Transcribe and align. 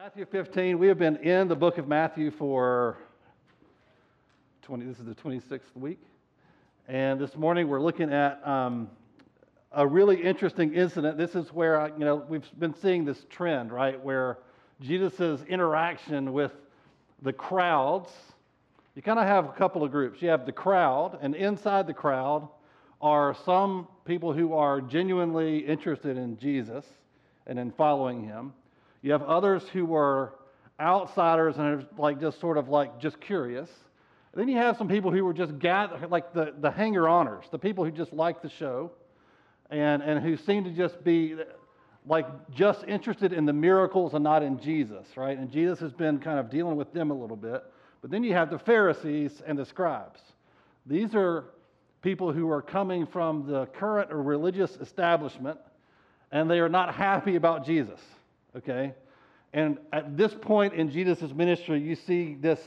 Matthew 0.00 0.26
15. 0.26 0.78
We 0.78 0.86
have 0.86 0.98
been 0.98 1.16
in 1.16 1.48
the 1.48 1.56
book 1.56 1.76
of 1.76 1.88
Matthew 1.88 2.30
for 2.30 2.98
20, 4.62 4.84
this 4.84 5.00
is 5.00 5.04
the 5.04 5.14
26th 5.16 5.74
week. 5.74 5.98
And 6.86 7.18
this 7.20 7.34
morning 7.34 7.66
we're 7.66 7.80
looking 7.80 8.12
at 8.12 8.40
um, 8.46 8.88
a 9.72 9.84
really 9.84 10.22
interesting 10.22 10.72
incident. 10.72 11.18
This 11.18 11.34
is 11.34 11.52
where, 11.52 11.90
you 11.98 12.04
know, 12.04 12.24
we've 12.28 12.48
been 12.60 12.74
seeing 12.74 13.04
this 13.04 13.26
trend, 13.28 13.72
right? 13.72 14.00
Where 14.00 14.38
Jesus' 14.80 15.42
interaction 15.48 16.32
with 16.32 16.52
the 17.22 17.32
crowds, 17.32 18.12
you 18.94 19.02
kind 19.02 19.18
of 19.18 19.26
have 19.26 19.46
a 19.46 19.52
couple 19.52 19.82
of 19.82 19.90
groups. 19.90 20.22
You 20.22 20.28
have 20.28 20.46
the 20.46 20.52
crowd, 20.52 21.18
and 21.20 21.34
inside 21.34 21.88
the 21.88 21.94
crowd 21.94 22.48
are 23.02 23.34
some 23.44 23.88
people 24.04 24.32
who 24.32 24.52
are 24.52 24.80
genuinely 24.80 25.58
interested 25.58 26.16
in 26.16 26.38
Jesus 26.38 26.84
and 27.48 27.58
in 27.58 27.72
following 27.72 28.22
him. 28.22 28.52
You 29.02 29.12
have 29.12 29.22
others 29.22 29.62
who 29.68 29.94
are 29.94 30.34
outsiders 30.80 31.56
and 31.56 31.66
are 31.66 31.86
like 31.96 32.20
just 32.20 32.40
sort 32.40 32.58
of 32.58 32.68
like 32.68 33.00
just 33.00 33.20
curious. 33.20 33.68
And 34.32 34.40
then 34.40 34.48
you 34.48 34.56
have 34.56 34.76
some 34.76 34.88
people 34.88 35.10
who 35.10 35.24
were 35.24 35.32
just 35.32 35.58
gather, 35.58 36.06
like 36.08 36.32
the, 36.32 36.54
the 36.60 36.70
hanger 36.70 37.02
oners, 37.02 37.50
the 37.50 37.58
people 37.58 37.84
who 37.84 37.90
just 37.90 38.12
like 38.12 38.42
the 38.42 38.50
show 38.50 38.92
and, 39.70 40.02
and 40.02 40.22
who 40.22 40.36
seem 40.36 40.64
to 40.64 40.70
just 40.70 41.02
be 41.02 41.36
like 42.06 42.26
just 42.50 42.84
interested 42.84 43.32
in 43.32 43.44
the 43.44 43.52
miracles 43.52 44.14
and 44.14 44.24
not 44.24 44.42
in 44.42 44.58
Jesus, 44.60 45.06
right? 45.16 45.36
And 45.36 45.50
Jesus 45.50 45.78
has 45.80 45.92
been 45.92 46.18
kind 46.18 46.38
of 46.38 46.50
dealing 46.50 46.76
with 46.76 46.92
them 46.92 47.10
a 47.10 47.14
little 47.14 47.36
bit. 47.36 47.62
But 48.00 48.10
then 48.10 48.22
you 48.22 48.32
have 48.34 48.50
the 48.50 48.58
Pharisees 48.58 49.42
and 49.46 49.58
the 49.58 49.66
scribes. 49.66 50.20
These 50.86 51.14
are 51.14 51.46
people 52.00 52.32
who 52.32 52.48
are 52.50 52.62
coming 52.62 53.06
from 53.06 53.46
the 53.46 53.66
current 53.66 54.12
or 54.12 54.22
religious 54.22 54.76
establishment 54.76 55.58
and 56.30 56.50
they 56.50 56.60
are 56.60 56.68
not 56.68 56.94
happy 56.94 57.36
about 57.36 57.66
Jesus 57.66 58.00
okay? 58.56 58.94
And 59.52 59.78
at 59.92 60.16
this 60.16 60.34
point 60.34 60.74
in 60.74 60.90
Jesus' 60.90 61.32
ministry, 61.32 61.80
you 61.80 61.94
see 61.94 62.34
this, 62.34 62.60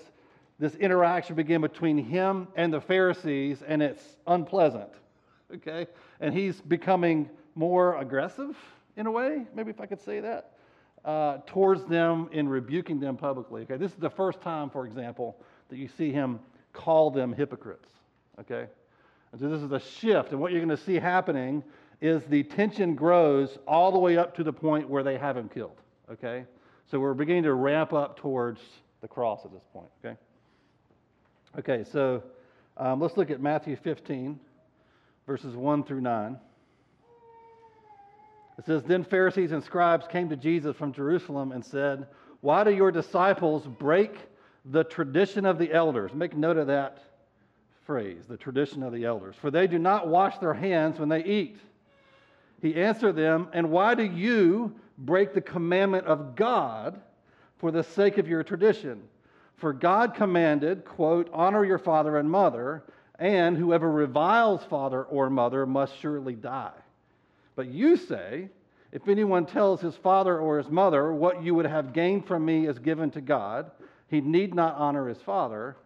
this 0.59 0.76
interaction 0.76 1.36
begin 1.36 1.61
between 1.61 1.97
him 1.97 2.47
and 2.56 2.73
the 2.73 2.81
Pharisees, 2.81 3.61
and 3.67 3.81
it's 3.81 4.03
unpleasant, 4.28 4.89
okay? 5.53 5.88
And 6.19 6.33
he's 6.33 6.59
becoming 6.61 7.30
more 7.56 7.97
aggressive 7.97 8.56
in 8.97 9.06
a 9.06 9.11
way, 9.11 9.45
maybe 9.53 9.69
if 9.69 9.80
I 9.80 9.86
could 9.86 10.02
say 10.02 10.19
that, 10.19 10.53
uh, 11.06 11.38
towards 11.45 11.86
them 11.86 12.30
in 12.31 12.47
rebuking 12.47 13.00
them 13.00 13.17
publicly, 13.17 13.63
okay? 13.63 13.78
This 13.78 13.91
is 13.91 13.97
the 13.97 14.09
first 14.09 14.41
time, 14.41 14.69
for 14.69 14.86
example, 14.86 15.38
that 15.69 15.78
you 15.78 15.88
see 15.88 16.11
him 16.11 16.39
call 16.73 17.11
them 17.11 17.34
hypocrites, 17.34 17.89
okay? 18.39 18.67
And 19.31 19.39
so 19.39 19.50
this 19.50 19.61
is 19.61 19.72
a 19.72 19.80
shift, 19.80 20.31
and 20.31 20.39
what 20.39 20.52
you're 20.52 20.63
going 20.63 20.75
to 20.75 20.84
see 20.84 20.95
happening 20.95 21.63
is 22.02 22.23
the 22.25 22.44
tension 22.44 22.95
grows 22.95 23.57
all 23.67 23.91
the 23.91 23.99
way 23.99 24.17
up 24.17 24.35
to 24.35 24.44
the 24.44 24.52
point 24.52 24.89
where 24.89 25.03
they 25.03 25.17
have 25.17 25.38
him 25.38 25.47
killed. 25.47 25.80
Okay? 26.11 26.45
So 26.89 26.99
we're 26.99 27.13
beginning 27.13 27.44
to 27.44 27.53
ramp 27.53 27.94
up 27.94 28.17
towards 28.17 28.59
the 29.02 29.07
cross 29.07 29.45
at 29.45 29.53
this 29.53 29.63
point. 29.71 29.89
Okay? 30.03 30.17
Okay, 31.59 31.83
so 31.89 32.23
um, 32.77 32.99
let's 32.99 33.17
look 33.17 33.29
at 33.29 33.41
Matthew 33.41 33.75
15, 33.75 34.39
verses 35.27 35.55
1 35.55 35.83
through 35.83 36.02
9. 36.02 36.38
It 38.57 38.66
says, 38.66 38.83
Then 38.83 39.03
Pharisees 39.03 39.52
and 39.52 39.63
scribes 39.63 40.07
came 40.07 40.29
to 40.29 40.35
Jesus 40.35 40.75
from 40.75 40.94
Jerusalem 40.94 41.52
and 41.52 41.63
said, 41.63 42.07
Why 42.41 42.63
do 42.63 42.72
your 42.72 42.91
disciples 42.91 43.67
break 43.67 44.16
the 44.66 44.83
tradition 44.83 45.45
of 45.45 45.59
the 45.59 45.72
elders? 45.72 46.13
Make 46.13 46.35
note 46.35 46.57
of 46.57 46.67
that 46.67 46.99
phrase, 47.85 48.25
the 48.27 48.38
tradition 48.38 48.83
of 48.83 48.94
the 48.94 49.05
elders. 49.05 49.35
For 49.39 49.52
they 49.52 49.67
do 49.67 49.79
not 49.79 50.07
wash 50.07 50.38
their 50.38 50.53
hands 50.53 50.99
when 50.99 51.09
they 51.09 51.23
eat. 51.23 51.57
He 52.62 52.76
answered 52.76 53.16
them, 53.16 53.48
And 53.54 53.72
why 53.72 53.95
do 53.95 54.04
you 54.04 54.73
break 54.98 55.34
the 55.34 55.42
commandment 55.42 56.06
of 56.06 56.36
God 56.36 57.02
for 57.58 57.72
the 57.72 57.84
sake 57.84 58.18
of 58.18 58.28
your 58.28 58.44
tradition? 58.44 59.02
For 59.58 59.73
God 59.73 60.16
commanded, 60.16 60.86
quote, 60.86 61.30
honor 61.34 61.64
your 61.64 61.78
father 61.78 62.18
and 62.18 62.30
mother, 62.30 62.84
and 63.20 63.56
whoever 63.56 63.92
reviles 63.92 64.64
father 64.64 65.03
or 65.03 65.30
mother 65.30 65.66
must 65.66 65.97
surely 66.00 66.34
die. 66.34 66.74
But 67.56 67.68
you 67.68 67.96
say, 67.96 68.50
if 68.91 69.08
anyone 69.08 69.46
tells 69.46 69.80
his 69.80 69.96
father 69.96 70.40
or 70.40 70.58
his 70.58 70.69
mother, 70.69 71.14
what 71.14 71.44
you 71.44 71.53
would 71.56 71.68
have 71.68 71.94
gained 71.94 72.25
from 72.25 72.44
me 72.44 72.68
is 72.68 72.80
given 72.80 73.12
to 73.12 73.22
God, 73.22 73.69
he 74.08 74.19
need 74.19 74.53
not 74.53 74.75
honor 74.75 75.08
his 75.08 75.22
father. 75.22 75.78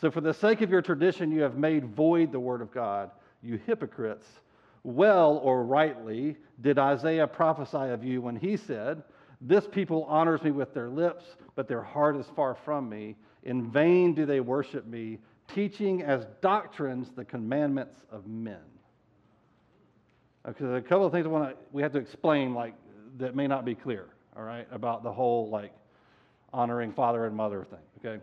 So 0.00 0.10
for 0.10 0.20
the 0.20 0.32
sake 0.32 0.62
of 0.62 0.70
your 0.70 0.82
tradition, 0.82 1.30
you 1.30 1.42
have 1.42 1.56
made 1.56 1.84
void 1.84 2.32
the 2.32 2.40
word 2.40 2.62
of 2.62 2.72
God, 2.72 3.10
you 3.42 3.58
hypocrites. 3.66 4.26
Well 4.84 5.40
or 5.42 5.64
rightly 5.64 6.36
did 6.60 6.78
Isaiah 6.78 7.26
prophesy 7.26 7.90
of 7.90 8.04
you 8.04 8.20
when 8.20 8.36
he 8.36 8.56
said, 8.56 9.02
This 9.40 9.66
people 9.66 10.04
honors 10.04 10.42
me 10.42 10.50
with 10.50 10.74
their 10.74 10.90
lips, 10.90 11.24
but 11.56 11.66
their 11.66 11.82
heart 11.82 12.16
is 12.16 12.26
far 12.36 12.54
from 12.54 12.88
me. 12.88 13.16
In 13.42 13.70
vain 13.70 14.14
do 14.14 14.26
they 14.26 14.40
worship 14.40 14.86
me, 14.86 15.18
teaching 15.48 16.02
as 16.02 16.26
doctrines 16.42 17.10
the 17.16 17.24
commandments 17.24 17.96
of 18.10 18.26
men. 18.26 18.60
Okay, 20.46 20.64
a 20.64 20.82
couple 20.82 21.06
of 21.06 21.12
things 21.12 21.24
I 21.24 21.30
want 21.30 21.50
to 21.50 21.56
we 21.72 21.82
have 21.82 21.92
to 21.92 21.98
explain 21.98 22.52
like 22.52 22.74
that 23.16 23.34
may 23.34 23.46
not 23.46 23.64
be 23.64 23.74
clear, 23.74 24.06
all 24.36 24.42
right, 24.42 24.66
about 24.70 25.02
the 25.02 25.12
whole 25.12 25.48
like 25.48 25.72
honoring 26.52 26.92
father 26.92 27.24
and 27.24 27.34
mother 27.34 27.64
thing. 27.64 27.78
Okay, 28.04 28.22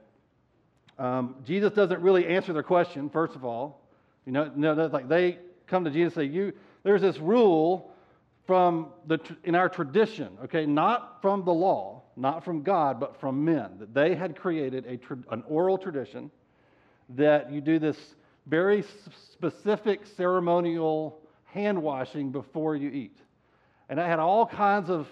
um, 0.99 1.37
Jesus 1.43 1.73
doesn't 1.73 2.01
really 2.01 2.27
answer 2.27 2.53
their 2.53 2.61
question. 2.61 3.09
First 3.09 3.35
of 3.35 3.43
all, 3.43 3.81
you 4.27 4.31
know, 4.31 4.51
no, 4.55 4.73
like 4.73 5.07
they 5.09 5.39
come 5.71 5.85
to 5.85 5.89
Jesus 5.89 6.15
and 6.15 6.25
say, 6.27 6.31
you, 6.31 6.53
there's 6.83 7.01
this 7.01 7.17
rule 7.17 7.91
from 8.45 8.89
the, 9.07 9.19
in 9.43 9.55
our 9.55 9.69
tradition, 9.69 10.37
okay, 10.43 10.65
not 10.65 11.21
from 11.21 11.45
the 11.45 11.53
law, 11.53 12.03
not 12.15 12.43
from 12.43 12.61
God, 12.61 12.99
but 12.99 13.19
from 13.19 13.45
men, 13.45 13.77
that 13.79 13.93
they 13.93 14.13
had 14.13 14.35
created 14.35 14.85
a, 14.85 15.33
an 15.33 15.43
oral 15.47 15.77
tradition 15.77 16.29
that 17.09 17.51
you 17.51 17.61
do 17.61 17.79
this 17.79 17.97
very 18.45 18.83
specific 19.33 20.01
ceremonial 20.17 21.19
hand 21.45 21.81
washing 21.81 22.31
before 22.31 22.75
you 22.75 22.89
eat. 22.89 23.17
And 23.89 23.99
I 23.99 24.07
had 24.07 24.19
all 24.19 24.45
kinds 24.45 24.89
of 24.89 25.07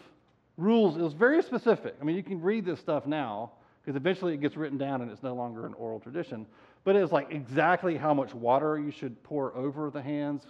rules. 0.58 0.98
It 0.98 1.02
was 1.02 1.14
very 1.14 1.42
specific. 1.42 1.96
I 2.02 2.04
mean, 2.04 2.16
you 2.16 2.24
can 2.24 2.42
read 2.42 2.66
this 2.66 2.80
stuff 2.80 3.06
now 3.06 3.52
because 3.82 3.96
eventually 3.96 4.34
it 4.34 4.42
gets 4.42 4.58
written 4.58 4.78
down 4.78 5.02
and 5.02 5.10
it's 5.12 5.24
no 5.24 5.34
longer 5.34 5.66
an 5.66 5.74
oral 5.76 6.00
tradition 6.00 6.46
but 6.90 6.96
it 6.96 7.02
was 7.04 7.12
like 7.12 7.32
exactly 7.32 7.98
how 7.98 8.16
much 8.16 8.34
water 8.34 8.80
you 8.80 8.90
should 8.90 9.22
pour 9.22 9.56
over 9.56 9.92
the 9.92 10.02
hands, 10.02 10.42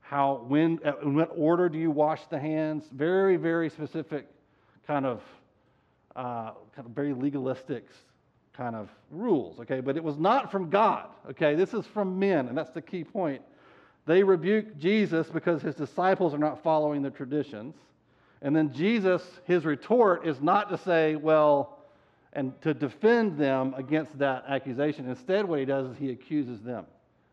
how 0.00 0.44
when 0.48 0.80
uh, 0.84 0.94
in 1.00 1.14
what 1.14 1.30
order 1.36 1.68
do 1.68 1.78
you 1.78 1.92
wash 1.92 2.26
the 2.26 2.40
hands. 2.40 2.88
Very 2.90 3.36
very 3.36 3.70
specific 3.70 4.26
kind 4.84 5.06
of 5.06 5.22
uh, 6.16 6.50
kind 6.74 6.86
of 6.86 6.90
very 6.90 7.14
legalistic 7.14 7.86
kind 8.52 8.74
of 8.74 8.90
rules. 9.12 9.60
Okay, 9.60 9.78
but 9.78 9.96
it 9.96 10.02
was 10.02 10.18
not 10.18 10.50
from 10.50 10.70
God. 10.70 11.06
Okay, 11.30 11.54
this 11.54 11.72
is 11.72 11.86
from 11.86 12.18
men, 12.18 12.48
and 12.48 12.58
that's 12.58 12.72
the 12.72 12.82
key 12.82 13.04
point. 13.04 13.40
They 14.06 14.24
rebuke 14.24 14.76
Jesus 14.78 15.28
because 15.28 15.62
his 15.62 15.76
disciples 15.76 16.34
are 16.34 16.38
not 16.38 16.64
following 16.64 17.00
the 17.00 17.10
traditions. 17.10 17.76
And 18.42 18.56
then 18.56 18.72
Jesus, 18.72 19.22
his 19.44 19.64
retort 19.64 20.26
is 20.26 20.40
not 20.40 20.68
to 20.70 20.78
say, 20.78 21.14
well, 21.14 21.75
and 22.36 22.60
to 22.60 22.74
defend 22.74 23.38
them 23.38 23.74
against 23.78 24.16
that 24.18 24.44
accusation. 24.46 25.08
Instead, 25.08 25.46
what 25.46 25.58
he 25.58 25.64
does 25.64 25.90
is 25.90 25.96
he 25.96 26.10
accuses 26.10 26.60
them 26.60 26.84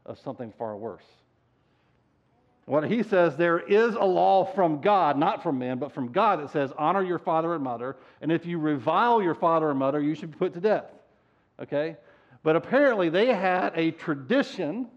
of 0.05 0.17
something 0.17 0.51
far 0.57 0.77
worse. 0.77 1.03
What 2.65 2.89
he 2.89 3.03
says, 3.03 3.35
there 3.35 3.59
is 3.59 3.95
a 3.95 4.05
law 4.05 4.45
from 4.45 4.79
God, 4.79 5.17
not 5.17 5.43
from 5.43 5.59
men, 5.59 5.77
but 5.77 5.91
from 5.91 6.13
God 6.13 6.39
that 6.39 6.51
says, 6.51 6.71
honor 6.77 7.03
your 7.03 7.19
father 7.19 7.53
and 7.53 7.61
mother, 7.61 7.97
and 8.21 8.31
if 8.31 8.45
you 8.45 8.57
revile 8.57 9.21
your 9.21 9.35
father 9.35 9.69
and 9.69 9.77
mother, 9.77 9.99
you 9.99 10.15
should 10.15 10.31
be 10.31 10.37
put 10.37 10.53
to 10.53 10.61
death. 10.61 10.85
Okay? 11.61 11.97
But 12.41 12.55
apparently, 12.55 13.09
they 13.09 13.27
had 13.27 13.73
a 13.75 13.91
tradition 13.91 14.87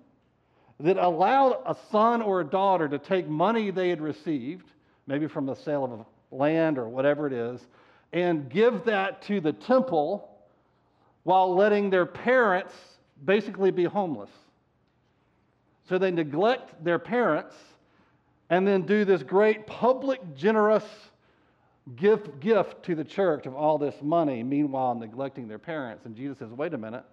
that 0.78 0.98
allowed 0.98 1.62
a 1.66 1.76
son 1.90 2.22
or 2.22 2.42
a 2.42 2.44
daughter 2.44 2.88
to 2.88 2.98
take 2.98 3.26
money 3.26 3.72
they 3.72 3.88
had 3.88 4.00
received, 4.00 4.66
maybe 5.08 5.26
from 5.26 5.46
the 5.46 5.54
sale 5.54 5.84
of 5.84 6.06
land 6.30 6.78
or 6.78 6.88
whatever 6.88 7.26
it 7.26 7.32
is, 7.32 7.66
and 8.12 8.48
give 8.48 8.84
that 8.84 9.22
to 9.22 9.40
the 9.40 9.52
temple 9.52 10.28
while 11.24 11.54
letting 11.54 11.90
their 11.90 12.06
parents 12.06 12.72
basically 13.24 13.70
be 13.70 13.84
homeless. 13.84 14.30
So 15.88 15.98
they 15.98 16.10
neglect 16.10 16.84
their 16.84 16.98
parents 16.98 17.54
and 18.50 18.66
then 18.66 18.82
do 18.82 19.04
this 19.04 19.22
great 19.22 19.66
public, 19.66 20.20
generous 20.36 20.84
gift, 21.96 22.40
gift 22.40 22.82
to 22.84 22.94
the 22.94 23.04
church 23.04 23.46
of 23.46 23.54
all 23.54 23.78
this 23.78 23.94
money, 24.02 24.42
meanwhile 24.42 24.94
neglecting 24.94 25.48
their 25.48 25.58
parents. 25.58 26.04
And 26.04 26.16
Jesus 26.16 26.38
says, 26.38 26.50
wait 26.50 26.74
a 26.74 26.78
minute, 26.78 27.04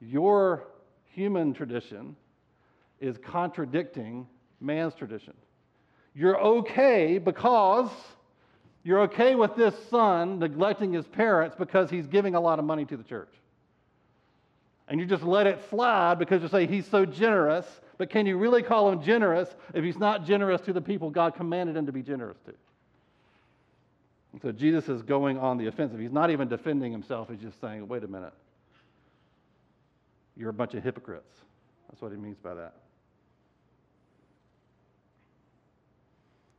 your 0.00 0.64
human 1.12 1.52
tradition 1.52 2.16
is 3.00 3.16
contradicting 3.18 4.26
man's 4.60 4.94
tradition. 4.94 5.34
You're 6.14 6.40
okay 6.40 7.18
because 7.18 7.90
you're 8.82 9.00
okay 9.02 9.34
with 9.34 9.56
this 9.56 9.74
son 9.90 10.38
neglecting 10.38 10.92
his 10.92 11.06
parents 11.06 11.54
because 11.58 11.90
he's 11.90 12.06
giving 12.06 12.34
a 12.34 12.40
lot 12.40 12.58
of 12.58 12.64
money 12.64 12.84
to 12.86 12.96
the 12.96 13.04
church. 13.04 13.32
And 14.88 14.98
you 14.98 15.06
just 15.06 15.22
let 15.22 15.46
it 15.46 15.60
slide 15.70 16.18
because 16.18 16.42
you 16.42 16.48
say 16.48 16.66
he's 16.66 16.86
so 16.86 17.04
generous, 17.04 17.66
but 17.98 18.10
can 18.10 18.26
you 18.26 18.36
really 18.36 18.62
call 18.62 18.90
him 18.90 19.02
generous 19.02 19.48
if 19.74 19.84
he's 19.84 19.98
not 19.98 20.24
generous 20.24 20.60
to 20.62 20.72
the 20.72 20.80
people 20.80 21.10
God 21.10 21.36
commanded 21.36 21.76
him 21.76 21.86
to 21.86 21.92
be 21.92 22.02
generous 22.02 22.38
to? 22.46 22.54
So 24.42 24.52
Jesus 24.52 24.88
is 24.88 25.02
going 25.02 25.38
on 25.38 25.58
the 25.58 25.66
offensive. 25.66 25.98
He's 25.98 26.12
not 26.12 26.30
even 26.30 26.48
defending 26.48 26.92
himself. 26.92 27.28
He's 27.28 27.40
just 27.40 27.60
saying, 27.60 27.86
wait 27.86 28.04
a 28.04 28.08
minute. 28.08 28.32
You're 30.36 30.50
a 30.50 30.54
bunch 30.54 30.74
of 30.74 30.82
hypocrites. 30.82 31.34
That's 31.88 32.00
what 32.00 32.12
he 32.12 32.16
means 32.18 32.38
by 32.42 32.54
that. 32.54 32.74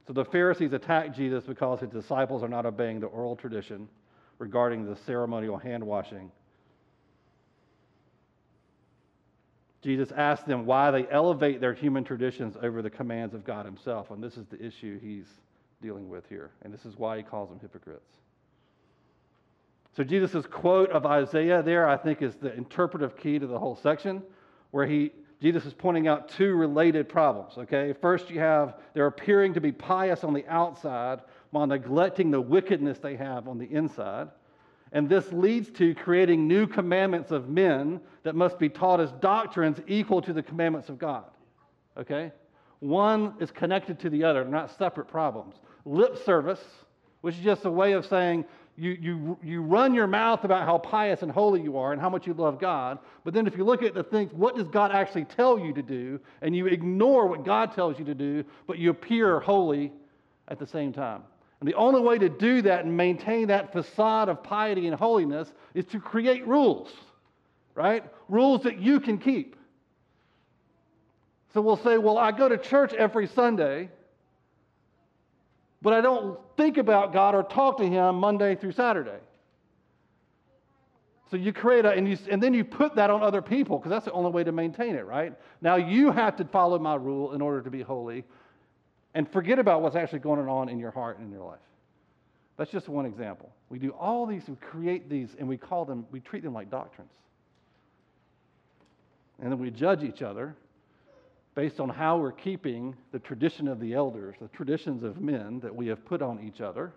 So 0.07 0.13
the 0.13 0.25
Pharisees 0.25 0.74
attack 0.74 1.15
Jesus 1.15 1.44
because 1.44 1.80
his 1.80 1.89
disciples 1.89 2.44
are 2.44 2.48
not 2.48 2.65
obeying 2.65 3.00
the 3.00 3.07
oral 3.07 3.36
tradition 3.36 3.88
regarding 4.39 4.86
the 4.86 4.95
ceremonial 4.95 5.57
hand 5.57 5.83
washing. 5.83 6.31
Jesus 9.81 10.12
asks 10.12 10.45
them 10.45 10.65
why 10.65 10.92
they 10.92 11.07
elevate 11.09 11.59
their 11.59 11.74
human 11.74 12.03
traditions 12.03 12.56
over 12.62 12.81
the 12.81 12.89
commands 12.89 13.33
of 13.33 13.44
God 13.44 13.65
Himself. 13.65 14.12
And 14.12 14.24
this 14.24 14.38
is 14.38 14.45
the 14.48 14.63
issue 14.63 15.00
he's 15.00 15.25
dealing 15.81 16.07
with 16.09 16.27
here. 16.30 16.51
And 16.63 16.74
this 16.74 16.86
is 16.86 16.98
why 16.98 17.18
he 17.18 17.24
calls 17.24 17.50
them 17.50 17.59
hypocrites. 17.59 18.06
So 19.95 20.03
Jesus' 20.03 20.45
quote 20.45 20.89
of 20.92 21.06
Isaiah 21.06 21.62
there, 21.63 21.88
I 21.88 21.98
think, 21.98 22.21
is 22.21 22.36
the 22.36 22.53
interpretive 22.53 23.18
key 23.18 23.39
to 23.39 23.48
the 23.48 23.59
whole 23.59 23.75
section, 23.75 24.21
where 24.69 24.86
he 24.86 25.12
Jesus 25.41 25.65
is 25.65 25.73
pointing 25.73 26.07
out 26.07 26.29
two 26.29 26.53
related 26.55 27.09
problems. 27.09 27.53
Okay, 27.57 27.93
first 27.99 28.29
you 28.29 28.39
have 28.39 28.75
they're 28.93 29.07
appearing 29.07 29.53
to 29.55 29.61
be 29.61 29.71
pious 29.71 30.23
on 30.23 30.33
the 30.33 30.45
outside 30.47 31.21
while 31.49 31.65
neglecting 31.65 32.29
the 32.29 32.39
wickedness 32.39 32.99
they 32.99 33.15
have 33.15 33.47
on 33.47 33.57
the 33.57 33.65
inside. 33.65 34.29
And 34.91 35.09
this 35.09 35.31
leads 35.31 35.69
to 35.71 35.95
creating 35.95 36.47
new 36.47 36.67
commandments 36.67 37.31
of 37.31 37.49
men 37.49 38.01
that 38.23 38.35
must 38.35 38.59
be 38.59 38.69
taught 38.69 38.99
as 38.99 39.11
doctrines 39.13 39.79
equal 39.88 40.21
to 40.21 40.33
the 40.33 40.43
commandments 40.43 40.89
of 40.89 40.99
God. 40.99 41.25
Okay? 41.97 42.31
One 42.79 43.35
is 43.39 43.51
connected 43.51 43.99
to 43.99 44.09
the 44.09 44.23
other, 44.23 44.43
they're 44.43 44.51
not 44.51 44.77
separate 44.77 45.07
problems. 45.07 45.55
Lip 45.85 46.17
service, 46.23 46.63
which 47.21 47.35
is 47.35 47.43
just 47.43 47.65
a 47.65 47.71
way 47.71 47.93
of 47.93 48.05
saying 48.05 48.45
you, 48.77 48.91
you, 48.91 49.38
you 49.44 49.62
run 49.62 49.94
your 49.94 50.07
mouth 50.07 50.44
about 50.44 50.65
how 50.65 50.77
pious 50.77 51.21
and 51.21 51.31
holy 51.31 51.62
you 51.62 51.77
are 51.77 51.91
and 51.91 52.01
how 52.01 52.09
much 52.09 52.25
you 52.25 52.33
love 52.33 52.59
God, 52.59 53.00
but 53.23 53.33
then 53.33 53.45
if 53.45 53.57
you 53.57 53.63
look 53.63 53.83
at 53.83 53.94
the 53.94 54.03
things, 54.03 54.31
what 54.33 54.56
does 54.56 54.68
God 54.68 54.91
actually 54.91 55.25
tell 55.25 55.59
you 55.59 55.73
to 55.73 55.81
do? 55.81 56.19
And 56.41 56.56
you 56.56 56.68
ignore 56.68 57.27
what 57.27 57.45
God 57.45 57.73
tells 57.75 58.00
you 58.00 58.06
to 58.06 58.15
do, 58.15 58.44
but 58.68 58.77
you 58.77 58.89
appear 58.89 59.39
holy 59.39 59.91
at 60.47 60.57
the 60.57 60.68
same 60.68 60.94
time. 60.94 61.23
And 61.59 61.68
the 61.68 61.75
only 61.75 62.01
way 62.01 62.18
to 62.18 62.27
do 62.27 62.63
that 62.63 62.85
and 62.85 62.97
maintain 62.97 63.47
that 63.47 63.71
facade 63.71 64.29
of 64.29 64.41
piety 64.44 64.88
and 64.88 64.95
holiness 64.95 65.51
is 65.75 65.85
to 65.88 66.00
create 66.00 66.47
rules, 66.47 66.91
right? 67.75 68.03
Rules 68.29 68.63
that 68.63 68.79
you 68.79 69.00
can 69.00 69.19
keep. 69.19 69.56
So 71.53 71.62
we'll 71.62 71.77
say, 71.77 71.97
well, 71.97 72.17
I 72.17 72.31
go 72.31 72.50
to 72.50 72.57
church 72.57 72.94
every 72.94 73.27
Sunday, 73.27 73.89
but 75.81 75.94
I 75.94 76.01
don't 76.01 76.39
think 76.57 76.78
about 76.78 77.13
God 77.13 77.36
or 77.36 77.44
talk 77.44 77.78
to 77.78 77.88
Him 77.88 78.16
Monday 78.16 78.56
through 78.56 78.74
Saturday. 78.74 79.19
So 81.31 81.38
you 81.38 81.54
create 81.54 81.86
a, 81.86 81.92
and, 81.92 82.07
you, 82.10 82.18
and 82.30 82.44
then 82.44 82.54
you 82.54 82.66
put 82.66 82.95
that 82.95 83.10
on 83.10 83.24
other 83.24 83.42
people 83.42 83.78
because 83.78 83.89
that's 83.89 84.06
the 84.06 84.12
only 84.12 84.31
way 84.31 84.44
to 84.44 84.51
maintain 84.51 84.95
it, 84.95 85.06
right? 85.06 85.33
Now 85.62 85.78
you 85.78 86.12
have 86.12 86.36
to 86.38 86.45
follow 86.45 86.78
my 86.78 86.95
rule 86.95 87.31
in 87.31 87.42
order 87.42 87.62
to 87.62 87.69
be 87.69 87.81
holy 87.81 88.25
and 89.13 89.31
forget 89.31 89.57
about 89.57 89.81
what's 89.81 89.95
actually 89.95 90.19
going 90.19 90.45
on 90.48 90.68
in 90.68 90.78
your 90.78 90.92
heart 90.92 91.18
and 91.18 91.28
in 91.28 91.31
your 91.31 91.45
life. 91.45 91.60
That's 92.57 92.69
just 92.69 92.89
one 92.89 93.06
example. 93.06 93.50
We 93.69 93.80
do 93.80 93.92
all 93.92 94.25
these, 94.25 94.44
we 94.48 94.56
create 94.57 95.10
these, 95.10 95.30
and 95.39 95.48
we 95.48 95.57
call 95.57 95.86
them, 95.86 96.06
we 96.12 96.19
treat 96.19 96.44
them 96.44 96.54
like 96.54 96.69
doctrines. 96.69 97.12
And 99.42 99.51
then 99.51 99.57
we 99.57 99.72
judge 99.72 100.04
each 100.04 100.22
other 100.22 100.56
based 101.56 101.80
on 101.80 101.89
how 101.89 102.18
we're 102.18 102.31
keeping 102.31 102.95
the 103.12 103.19
tradition 103.19 103.68
of 103.68 103.80
the 103.80 103.94
elders, 103.94 104.36
the 104.39 104.48
traditions 104.50 105.03
of 105.03 105.19
men 105.19 105.59
that 105.59 105.75
we 105.75 105.88
have 105.88 106.03
put 106.06 106.21
on 106.21 106.39
each 106.42 106.62
other, 106.62 106.94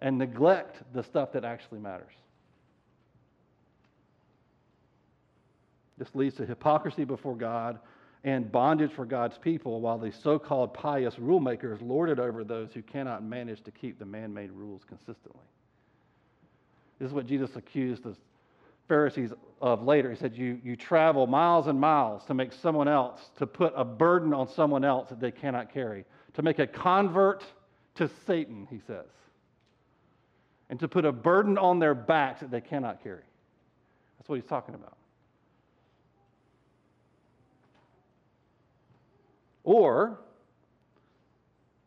and 0.00 0.18
neglect 0.18 0.82
the 0.92 1.02
stuff 1.02 1.32
that 1.32 1.44
actually 1.44 1.78
matters. 1.78 2.12
This 5.96 6.08
leads 6.14 6.36
to 6.36 6.46
hypocrisy 6.46 7.04
before 7.04 7.36
God 7.36 7.78
and 8.24 8.50
bondage 8.50 8.90
for 8.92 9.04
God's 9.04 9.38
people, 9.38 9.80
while 9.80 9.98
the 9.98 10.10
so 10.10 10.38
called 10.38 10.74
pious 10.74 11.18
rule 11.18 11.40
makers 11.40 11.80
lord 11.82 12.08
it 12.08 12.18
over 12.18 12.42
those 12.42 12.72
who 12.72 12.82
cannot 12.82 13.22
manage 13.22 13.62
to 13.64 13.70
keep 13.70 13.98
the 13.98 14.04
man 14.04 14.32
made 14.32 14.50
rules 14.50 14.82
consistently. 14.88 15.44
This 16.98 17.08
is 17.08 17.14
what 17.14 17.26
Jesus 17.26 17.54
accused 17.54 18.02
the 18.02 18.16
Pharisees 18.88 19.32
of 19.60 19.82
later. 19.82 20.10
He 20.10 20.16
said, 20.16 20.36
you, 20.36 20.60
you 20.62 20.76
travel 20.76 21.26
miles 21.26 21.66
and 21.68 21.80
miles 21.80 22.24
to 22.26 22.34
make 22.34 22.52
someone 22.52 22.88
else, 22.88 23.20
to 23.38 23.46
put 23.46 23.72
a 23.76 23.84
burden 23.84 24.34
on 24.34 24.48
someone 24.48 24.84
else 24.84 25.08
that 25.08 25.20
they 25.20 25.30
cannot 25.30 25.72
carry, 25.72 26.04
to 26.34 26.42
make 26.42 26.58
a 26.58 26.66
convert 26.66 27.44
to 27.94 28.10
Satan, 28.26 28.66
he 28.70 28.80
says, 28.86 29.06
and 30.68 30.78
to 30.80 30.88
put 30.88 31.04
a 31.04 31.12
burden 31.12 31.56
on 31.56 31.78
their 31.78 31.94
backs 31.94 32.40
that 32.40 32.50
they 32.50 32.60
cannot 32.60 33.02
carry. 33.02 33.22
That's 34.18 34.28
what 34.28 34.36
he's 34.36 34.48
talking 34.48 34.74
about. 34.74 34.96
Or, 39.62 40.18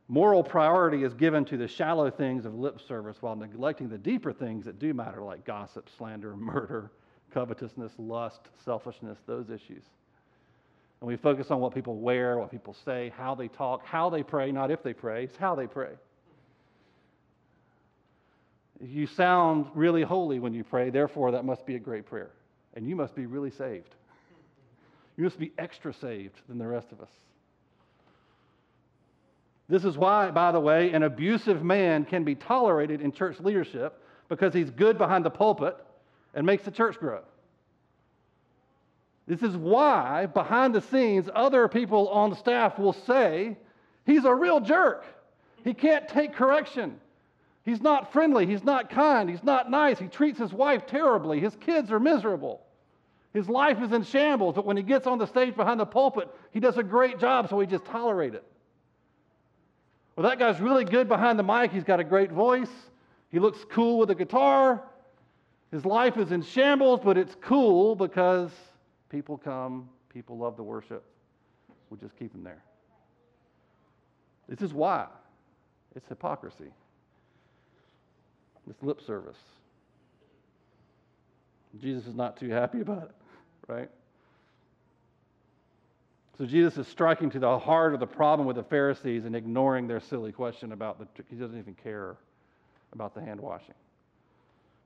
moral 0.08 0.44
priority 0.44 1.04
is 1.04 1.14
given 1.14 1.46
to 1.46 1.58
the 1.58 1.68
shallow 1.68 2.10
things 2.10 2.46
of 2.46 2.54
lip 2.54 2.80
service 2.88 3.18
while 3.22 3.36
neglecting 3.36 3.90
the 3.90 3.98
deeper 3.98 4.32
things 4.32 4.66
that 4.66 4.80
do 4.80 4.94
matter, 4.94 5.22
like 5.22 5.46
gossip, 5.46 5.90
slander, 5.98 6.36
murder, 6.38 6.92
covetousness, 7.34 7.92
lust, 7.98 8.42
selfishness, 8.64 9.18
those 9.26 9.50
issues. 9.50 9.84
And 11.00 11.08
we 11.08 11.16
focus 11.16 11.52
on 11.52 11.60
what 11.60 11.74
people 11.74 11.98
wear, 11.98 12.38
what 12.38 12.50
people 12.50 12.76
say, 12.86 13.14
how 13.16 13.36
they 13.36 13.48
talk, 13.48 13.86
how 13.86 14.10
they 14.10 14.24
pray, 14.24 14.52
not 14.52 14.72
if 14.72 14.82
they 14.82 14.94
pray, 14.94 15.26
it's 15.26 15.38
how 15.38 15.54
they 15.54 15.68
pray. 15.68 15.92
You 18.80 19.08
sound 19.08 19.68
really 19.74 20.04
holy 20.04 20.40
when 20.40 20.54
you 20.54 20.64
pray, 20.64 20.90
therefore, 20.90 21.32
that 21.32 21.46
must 21.46 21.66
be 21.66 21.76
a 21.76 21.80
great 21.80 22.06
prayer. 22.06 22.32
And 22.74 22.88
you 22.88 22.96
must 22.96 23.16
be 23.16 23.26
really 23.26 23.52
saved. 23.52 23.96
You 25.18 25.24
must 25.24 25.40
be 25.40 25.52
extra 25.58 25.94
saved 25.94 26.40
than 26.48 26.60
the 26.60 26.68
rest 26.68 26.92
of 26.92 27.02
us. 27.02 27.10
This 29.70 29.84
is 29.84 29.98
why, 29.98 30.32
by 30.32 30.52
the 30.52 30.60
way, 30.60 30.92
an 30.94 31.04
abusive 31.04 31.64
man 31.64 32.06
can 32.06 32.24
be 32.24 32.36
tolerated 32.36 33.02
in 33.02 33.12
church 33.12 33.40
leadership 33.40 34.02
because 34.30 34.54
he's 34.54 34.70
good 34.70 34.98
behind 34.98 35.26
the 35.26 35.30
pulpit 35.30 35.76
and 36.34 36.46
makes 36.46 36.64
the 36.64 36.72
church 36.72 36.98
grow. 37.00 37.22
This 39.28 39.42
is 39.42 39.58
why, 39.58 40.26
behind 40.28 40.74
the 40.74 40.82
scenes, 40.82 41.30
other 41.36 41.68
people 41.68 42.08
on 42.10 42.30
the 42.30 42.36
staff 42.38 42.80
will 42.80 42.94
say, 42.94 43.58
He's 44.06 44.24
a 44.24 44.34
real 44.34 44.62
jerk. 44.62 45.06
He 45.66 45.74
can't 45.74 46.08
take 46.08 46.34
correction. 46.34 46.98
He's 47.66 47.82
not 47.82 48.14
friendly. 48.14 48.46
He's 48.46 48.64
not 48.64 48.90
kind. 48.90 49.30
He's 49.30 49.44
not 49.44 49.70
nice. 49.70 50.00
He 50.00 50.08
treats 50.08 50.40
his 50.40 50.54
wife 50.54 50.88
terribly. 50.88 51.42
His 51.42 51.58
kids 51.58 51.92
are 51.92 52.00
miserable. 52.00 52.62
His 53.34 53.50
life 53.50 53.82
is 53.82 53.92
in 53.92 54.04
shambles. 54.04 54.56
But 54.56 54.66
when 54.66 54.78
he 54.78 54.84
gets 54.84 55.06
on 55.06 55.18
the 55.18 55.26
stage 55.26 55.58
behind 55.58 55.82
the 55.82 55.86
pulpit, 55.86 56.34
he 56.52 56.62
does 56.62 56.78
a 56.78 56.84
great 56.84 57.20
job, 57.20 57.50
so 57.50 57.58
we 57.58 57.68
just 57.68 57.84
tolerate 57.84 58.34
it. 58.34 58.46
Well, 60.18 60.28
that 60.28 60.40
guy's 60.40 60.60
really 60.60 60.84
good 60.84 61.08
behind 61.08 61.38
the 61.38 61.44
mic. 61.44 61.72
He's 61.72 61.84
got 61.84 62.00
a 62.00 62.04
great 62.04 62.32
voice. 62.32 62.72
He 63.30 63.38
looks 63.38 63.64
cool 63.70 64.00
with 64.00 64.10
a 64.10 64.16
guitar. 64.16 64.84
His 65.72 65.86
life 65.86 66.18
is 66.18 66.32
in 66.32 66.42
shambles, 66.42 67.02
but 67.04 67.20
it's 67.20 67.36
cool 67.40 67.96
because 67.96 68.50
people 69.10 69.38
come, 69.38 69.88
people 70.10 70.36
love 70.36 70.58
the 70.58 70.64
worship. 70.64 71.04
We 71.92 72.00
just 72.00 72.18
keep 72.18 72.34
him 72.34 72.44
there. 72.44 72.64
This 74.50 74.62
is 74.62 74.74
why. 74.74 75.06
It's 75.96 76.08
hypocrisy. 76.10 76.72
It's 78.68 78.82
lip 78.82 79.02
service. 79.06 79.38
Jesus 81.80 82.08
is 82.08 82.16
not 82.16 82.38
too 82.38 82.50
happy 82.50 82.82
about 82.82 83.04
it, 83.04 83.16
right? 83.68 83.90
So 86.38 86.46
Jesus 86.46 86.78
is 86.78 86.88
striking 86.88 87.32
to 87.32 87.40
the 87.40 87.58
heart 87.58 87.96
of 87.96 88.00
the 88.00 88.08
problem 88.08 88.48
with 88.48 88.58
the 88.58 88.64
Pharisees 88.64 89.26
and 89.26 89.36
ignoring 89.36 89.88
their 89.88 90.00
silly 90.00 90.32
question 90.32 90.72
about 90.72 91.00
the, 91.00 91.08
he 91.30 91.36
doesn't 91.36 91.58
even 91.58 91.74
care 91.74 92.16
about 92.94 93.16
the 93.16 93.22
hand 93.22 93.40
washing. 93.40 93.74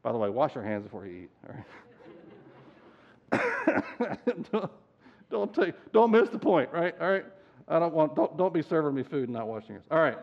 By 0.01 0.13
the 0.13 0.17
way, 0.17 0.29
wash 0.29 0.55
your 0.55 0.63
hands 0.63 0.83
before 0.83 1.05
you 1.05 1.23
eat. 1.23 1.29
All 1.47 1.55
right? 3.31 4.05
don't, 4.51 4.71
don't, 5.29 5.53
take, 5.53 5.75
don't 5.91 6.11
miss 6.11 6.29
the 6.29 6.39
point, 6.39 6.69
right? 6.71 6.95
All 7.01 7.09
right? 7.09 7.25
I 7.67 7.79
don't 7.79 7.93
want, 7.93 8.15
don't, 8.15 8.37
don't 8.37 8.53
be 8.53 8.61
serving 8.61 8.95
me 8.95 9.03
food 9.03 9.25
and 9.25 9.33
not 9.33 9.47
washing 9.47 9.75
yours. 9.75 9.83
All 9.91 9.99
right. 9.99 10.17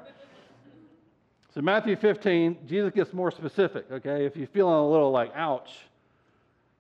So 1.55 1.61
Matthew 1.61 1.97
15, 1.97 2.59
Jesus 2.67 2.93
gets 2.95 3.13
more 3.13 3.31
specific, 3.31 3.87
okay? 3.91 4.25
If 4.25 4.37
you're 4.37 4.47
feeling 4.47 4.75
a 4.75 4.89
little 4.89 5.11
like, 5.11 5.33
ouch, 5.35 5.71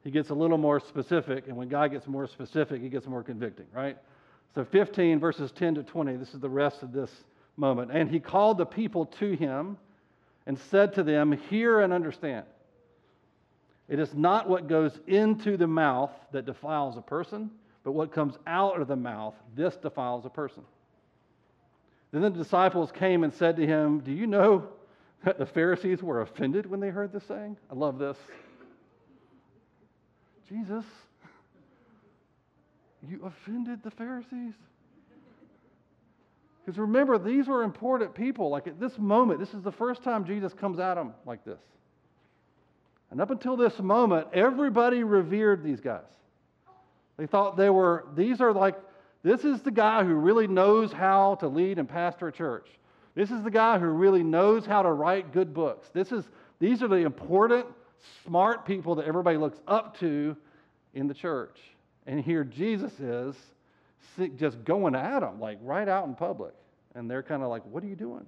he 0.04 0.10
gets 0.10 0.30
a 0.30 0.34
little 0.34 0.58
more 0.58 0.80
specific. 0.80 1.48
And 1.48 1.56
when 1.56 1.68
God 1.68 1.90
gets 1.90 2.06
more 2.06 2.26
specific, 2.26 2.80
he 2.80 2.88
gets 2.88 3.06
more 3.06 3.22
convicting, 3.22 3.66
right? 3.74 3.98
So 4.54 4.64
15 4.64 5.20
verses 5.20 5.52
10 5.52 5.76
to 5.76 5.82
20, 5.82 6.16
this 6.16 6.34
is 6.34 6.40
the 6.40 6.48
rest 6.48 6.82
of 6.82 6.92
this 6.92 7.10
moment. 7.56 7.90
And 7.92 8.10
he 8.10 8.20
called 8.20 8.58
the 8.58 8.66
people 8.66 9.06
to 9.06 9.32
him 9.32 9.76
and 10.46 10.58
said 10.58 10.94
to 10.94 11.02
them, 11.02 11.32
Hear 11.32 11.80
and 11.80 11.92
understand. 11.92 12.46
It 13.88 13.98
is 13.98 14.14
not 14.14 14.48
what 14.48 14.68
goes 14.68 14.98
into 15.06 15.56
the 15.56 15.66
mouth 15.66 16.10
that 16.32 16.44
defiles 16.44 16.96
a 16.96 17.02
person, 17.02 17.50
but 17.84 17.92
what 17.92 18.12
comes 18.12 18.36
out 18.46 18.80
of 18.80 18.88
the 18.88 18.96
mouth, 18.96 19.34
this 19.56 19.76
defiles 19.76 20.26
a 20.26 20.30
person. 20.30 20.62
Then 22.10 22.22
the 22.22 22.30
disciples 22.30 22.90
came 22.92 23.24
and 23.24 23.32
said 23.32 23.56
to 23.56 23.66
him, 23.66 24.00
Do 24.00 24.12
you 24.12 24.26
know 24.26 24.68
that 25.24 25.38
the 25.38 25.46
Pharisees 25.46 26.02
were 26.02 26.22
offended 26.22 26.66
when 26.66 26.80
they 26.80 26.90
heard 26.90 27.12
this 27.12 27.24
saying? 27.24 27.56
I 27.70 27.74
love 27.74 27.98
this. 27.98 28.16
Jesus, 30.48 30.84
you 33.06 33.24
offended 33.24 33.82
the 33.82 33.90
Pharisees? 33.90 34.54
Because 36.64 36.78
remember, 36.78 37.18
these 37.18 37.46
were 37.46 37.62
important 37.62 38.14
people. 38.14 38.50
Like 38.50 38.66
at 38.66 38.78
this 38.78 38.98
moment, 38.98 39.40
this 39.40 39.54
is 39.54 39.62
the 39.62 39.72
first 39.72 40.02
time 40.02 40.24
Jesus 40.24 40.52
comes 40.52 40.78
at 40.78 40.94
them 40.94 41.14
like 41.24 41.44
this. 41.44 41.60
And 43.10 43.20
up 43.20 43.30
until 43.30 43.56
this 43.56 43.78
moment, 43.78 44.28
everybody 44.34 45.02
revered 45.02 45.62
these 45.64 45.80
guys. 45.80 46.02
They 47.16 47.26
thought 47.26 47.56
they 47.56 47.70
were, 47.70 48.06
these 48.14 48.40
are 48.40 48.52
like, 48.52 48.76
this 49.22 49.44
is 49.44 49.62
the 49.62 49.70
guy 49.70 50.04
who 50.04 50.14
really 50.14 50.46
knows 50.46 50.92
how 50.92 51.36
to 51.36 51.48
lead 51.48 51.78
and 51.78 51.88
pastor 51.88 52.28
a 52.28 52.32
church. 52.32 52.68
This 53.14 53.30
is 53.30 53.42
the 53.42 53.50
guy 53.50 53.78
who 53.78 53.86
really 53.86 54.22
knows 54.22 54.66
how 54.66 54.82
to 54.82 54.92
write 54.92 55.32
good 55.32 55.52
books. 55.52 55.88
This 55.92 56.12
is, 56.12 56.24
these 56.60 56.82
are 56.82 56.88
the 56.88 56.96
important, 56.96 57.66
smart 58.24 58.64
people 58.64 58.94
that 58.96 59.06
everybody 59.06 59.38
looks 59.38 59.58
up 59.66 59.98
to 60.00 60.36
in 60.94 61.08
the 61.08 61.14
church. 61.14 61.58
And 62.08 62.24
here 62.24 62.42
Jesus 62.42 62.98
is 62.98 63.36
just 64.38 64.64
going 64.64 64.94
at 64.94 65.20
them, 65.20 65.38
like 65.38 65.58
right 65.62 65.86
out 65.86 66.06
in 66.06 66.14
public. 66.14 66.54
And 66.94 67.08
they're 67.08 67.22
kind 67.22 67.42
of 67.42 67.50
like, 67.50 67.62
What 67.66 67.84
are 67.84 67.86
you 67.86 67.94
doing? 67.94 68.26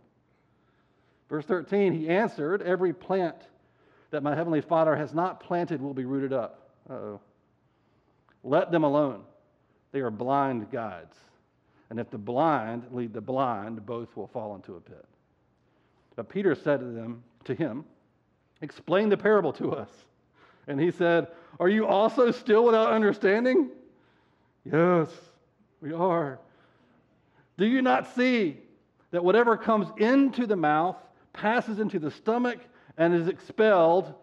Verse 1.31 1.47
13, 1.47 1.95
he 1.95 2.09
answered, 2.09 2.61
Every 2.61 2.93
plant 2.93 3.37
that 4.11 4.23
my 4.23 4.37
heavenly 4.37 4.61
Father 4.61 4.95
has 4.95 5.15
not 5.15 5.41
planted 5.41 5.81
will 5.81 5.95
be 5.95 6.05
rooted 6.05 6.33
up. 6.33 6.71
oh. 6.91 7.21
Let 8.45 8.71
them 8.71 8.85
alone. 8.85 9.23
They 9.93 10.01
are 10.01 10.11
blind 10.11 10.71
guides. 10.71 11.17
And 11.89 11.99
if 11.99 12.11
the 12.11 12.19
blind 12.19 12.85
lead 12.93 13.13
the 13.13 13.21
blind, 13.21 13.85
both 13.87 14.15
will 14.17 14.29
fall 14.29 14.55
into 14.55 14.77
a 14.77 14.81
pit. 14.81 15.05
But 16.17 16.29
Peter 16.29 16.55
said 16.55 16.81
to 16.81 16.87
them, 16.87 17.23
to 17.45 17.55
him, 17.55 17.85
Explain 18.61 19.09
the 19.09 19.17
parable 19.17 19.53
to 19.55 19.73
us. 19.73 19.91
And 20.71 20.81
he 20.81 20.93
said, 20.93 21.27
Are 21.59 21.69
you 21.69 21.85
also 21.85 22.31
still 22.31 22.65
without 22.65 22.93
understanding? 22.93 23.71
Yes, 24.65 25.09
we 25.83 25.93
are. 25.93 26.39
Do 27.59 27.67
you 27.67 27.83
not 27.83 28.15
see 28.15 28.57
that 29.11 29.25
whatever 29.25 29.57
comes 29.57 29.89
into 29.97 30.47
the 30.47 30.55
mouth 30.55 30.97
passes 31.33 31.81
into 31.81 31.99
the 31.99 32.13
stomach 32.13 32.61
and 32.97 33.13
is 33.13 33.27
expelled? 33.27 34.15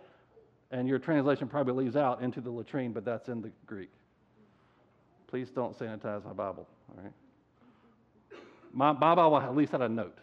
And 0.71 0.87
your 0.87 0.99
translation 0.99 1.49
probably 1.49 1.83
leaves 1.83 1.97
out 1.97 2.21
into 2.21 2.39
the 2.39 2.49
latrine, 2.49 2.93
but 2.93 3.03
that's 3.03 3.27
in 3.27 3.41
the 3.41 3.51
Greek. 3.65 3.91
Please 5.27 5.49
don't 5.49 5.77
sanitize 5.77 6.23
my 6.23 6.31
Bible, 6.31 6.65
all 6.89 7.03
right? 7.03 7.13
My, 8.71 8.93
Bible 8.93 9.37
at 9.37 9.53
least 9.53 9.73
had 9.73 9.81
a 9.81 9.89
note, 9.89 10.17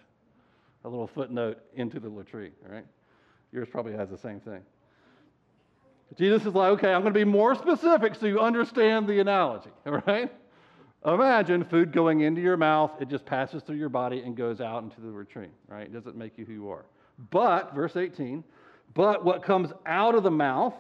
a 0.85 0.89
little 0.89 1.07
footnote 1.07 1.59
into 1.75 2.01
the 2.01 2.09
latrine, 2.09 2.53
all 2.67 2.75
right? 2.75 2.87
Yours 3.53 3.69
probably 3.71 3.93
has 3.93 4.09
the 4.09 4.19
same 4.19 4.41
thing. 4.41 4.63
Jesus 6.17 6.47
is 6.47 6.55
like, 6.55 6.73
okay, 6.73 6.93
I'm 6.93 7.03
going 7.03 7.13
to 7.13 7.19
be 7.19 7.25
more 7.25 7.55
specific 7.55 8.15
so 8.15 8.27
you 8.27 8.41
understand 8.41 9.09
the 9.09 9.21
analogy, 9.21 9.71
all 9.87 9.93
right? 10.07 10.33
Imagine 11.05 11.65
food 11.65 11.93
going 11.93 12.21
into 12.21 12.41
your 12.41 12.57
mouth, 12.57 12.93
it 13.01 13.09
just 13.09 13.27
passes 13.27 13.63
through 13.63 13.77
your 13.77 13.91
body 13.91 14.21
and 14.21 14.37
goes 14.37 14.61
out 14.61 14.83
into 14.83 15.01
the 15.01 15.09
latrine, 15.09 15.51
right? 15.69 15.83
It 15.83 15.93
doesn't 15.93 16.17
make 16.17 16.39
you 16.39 16.45
who 16.45 16.53
you 16.53 16.71
are. 16.71 16.87
But, 17.31 17.75
verse 17.75 17.97
18, 17.97 18.43
but 18.95 19.25
what 19.25 19.43
comes 19.43 19.73
out 19.87 20.15
of 20.15 20.23
the 20.23 20.31
mouth 20.31 20.75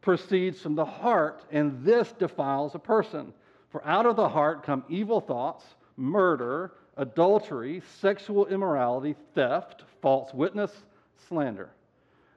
proceeds 0.00 0.60
from 0.60 0.74
the 0.74 0.84
heart, 0.84 1.44
and 1.50 1.84
this 1.84 2.12
defiles 2.12 2.74
a 2.74 2.78
person. 2.78 3.32
For 3.70 3.84
out 3.84 4.06
of 4.06 4.16
the 4.16 4.28
heart 4.28 4.62
come 4.62 4.84
evil 4.88 5.20
thoughts, 5.20 5.64
murder, 5.96 6.72
adultery, 6.96 7.82
sexual 8.00 8.46
immorality, 8.46 9.14
theft, 9.34 9.84
false 10.00 10.32
witness, 10.32 10.72
slander. 11.28 11.70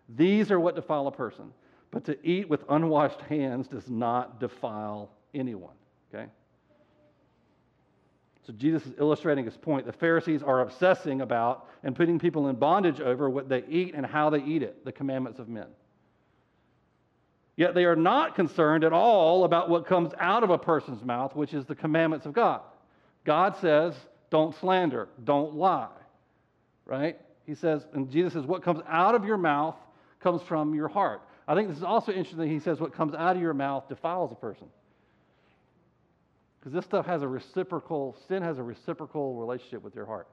These 0.10 0.52
are 0.52 0.60
what 0.60 0.76
defile 0.76 1.08
a 1.08 1.12
person. 1.12 1.54
But 1.92 2.06
to 2.06 2.18
eat 2.26 2.50
with 2.50 2.64
unwashed 2.70 3.22
hands 3.22 3.68
does 3.68 3.90
not 3.90 4.40
defile 4.40 5.12
anyone. 5.34 5.74
Okay? 6.14 6.28
So 8.48 8.54
Jesus 8.54 8.86
is 8.86 8.94
illustrating 8.98 9.46
his 9.46 9.58
point. 9.58 9.86
The 9.86 9.94
Pharisees 9.94 10.42
are 10.42 10.62
obsessing 10.62 11.22
about 11.22 11.68
and 11.84 11.96
putting 11.96 12.18
people 12.18 12.48
in 12.48 12.56
bondage 12.56 13.00
over 13.00 13.30
what 13.30 13.50
they 13.50 13.64
eat 13.70 13.94
and 13.94 14.06
how 14.06 14.30
they 14.30 14.42
eat 14.42 14.64
it, 14.64 14.84
the 14.84 14.92
commandments 14.92 15.40
of 15.40 15.48
men. 15.48 15.68
Yet 17.56 17.76
they 17.76 17.86
are 17.86 17.96
not 17.96 18.36
concerned 18.36 18.84
at 18.84 18.94
all 18.94 19.44
about 19.44 19.70
what 19.70 19.86
comes 19.86 20.14
out 20.18 20.44
of 20.44 20.50
a 20.50 20.58
person's 20.58 21.04
mouth, 21.04 21.36
which 21.36 21.54
is 21.54 21.66
the 21.66 21.76
commandments 21.76 22.26
of 22.26 22.34
God. 22.34 22.62
God 23.26 23.56
says, 23.58 23.94
don't 24.32 24.56
slander, 24.56 25.10
don't 25.24 25.56
lie, 25.56 25.90
right? 26.86 27.20
He 27.46 27.54
says, 27.54 27.86
and 27.94 28.10
Jesus 28.10 28.34
says, 28.34 28.46
what 28.46 28.64
comes 28.64 28.82
out 28.88 29.14
of 29.14 29.26
your 29.26 29.38
mouth 29.38 29.76
comes 30.22 30.42
from 30.42 30.74
your 30.74 30.88
heart. 30.88 31.22
I 31.52 31.56
think 31.56 31.68
this 31.68 31.78
is 31.78 31.84
also 31.84 32.12
interesting. 32.12 32.50
He 32.50 32.60
says, 32.60 32.80
what 32.80 32.94
comes 32.94 33.14
out 33.14 33.36
of 33.36 33.42
your 33.42 33.54
mouth 33.54 33.90
defiles 33.90 34.32
a 34.32 34.36
person. 34.36 34.68
Because 36.60 36.74
this 36.74 36.86
stuff 36.86 37.06
has 37.08 37.22
a 37.24 37.28
reciprocal, 37.28 38.16
sin 38.28 38.44
has 38.44 38.58
a 38.58 38.64
reciprocal 38.64 39.36
relationship 39.36 39.84
with 39.84 39.96
your 39.96 40.06
heart. 40.06 40.28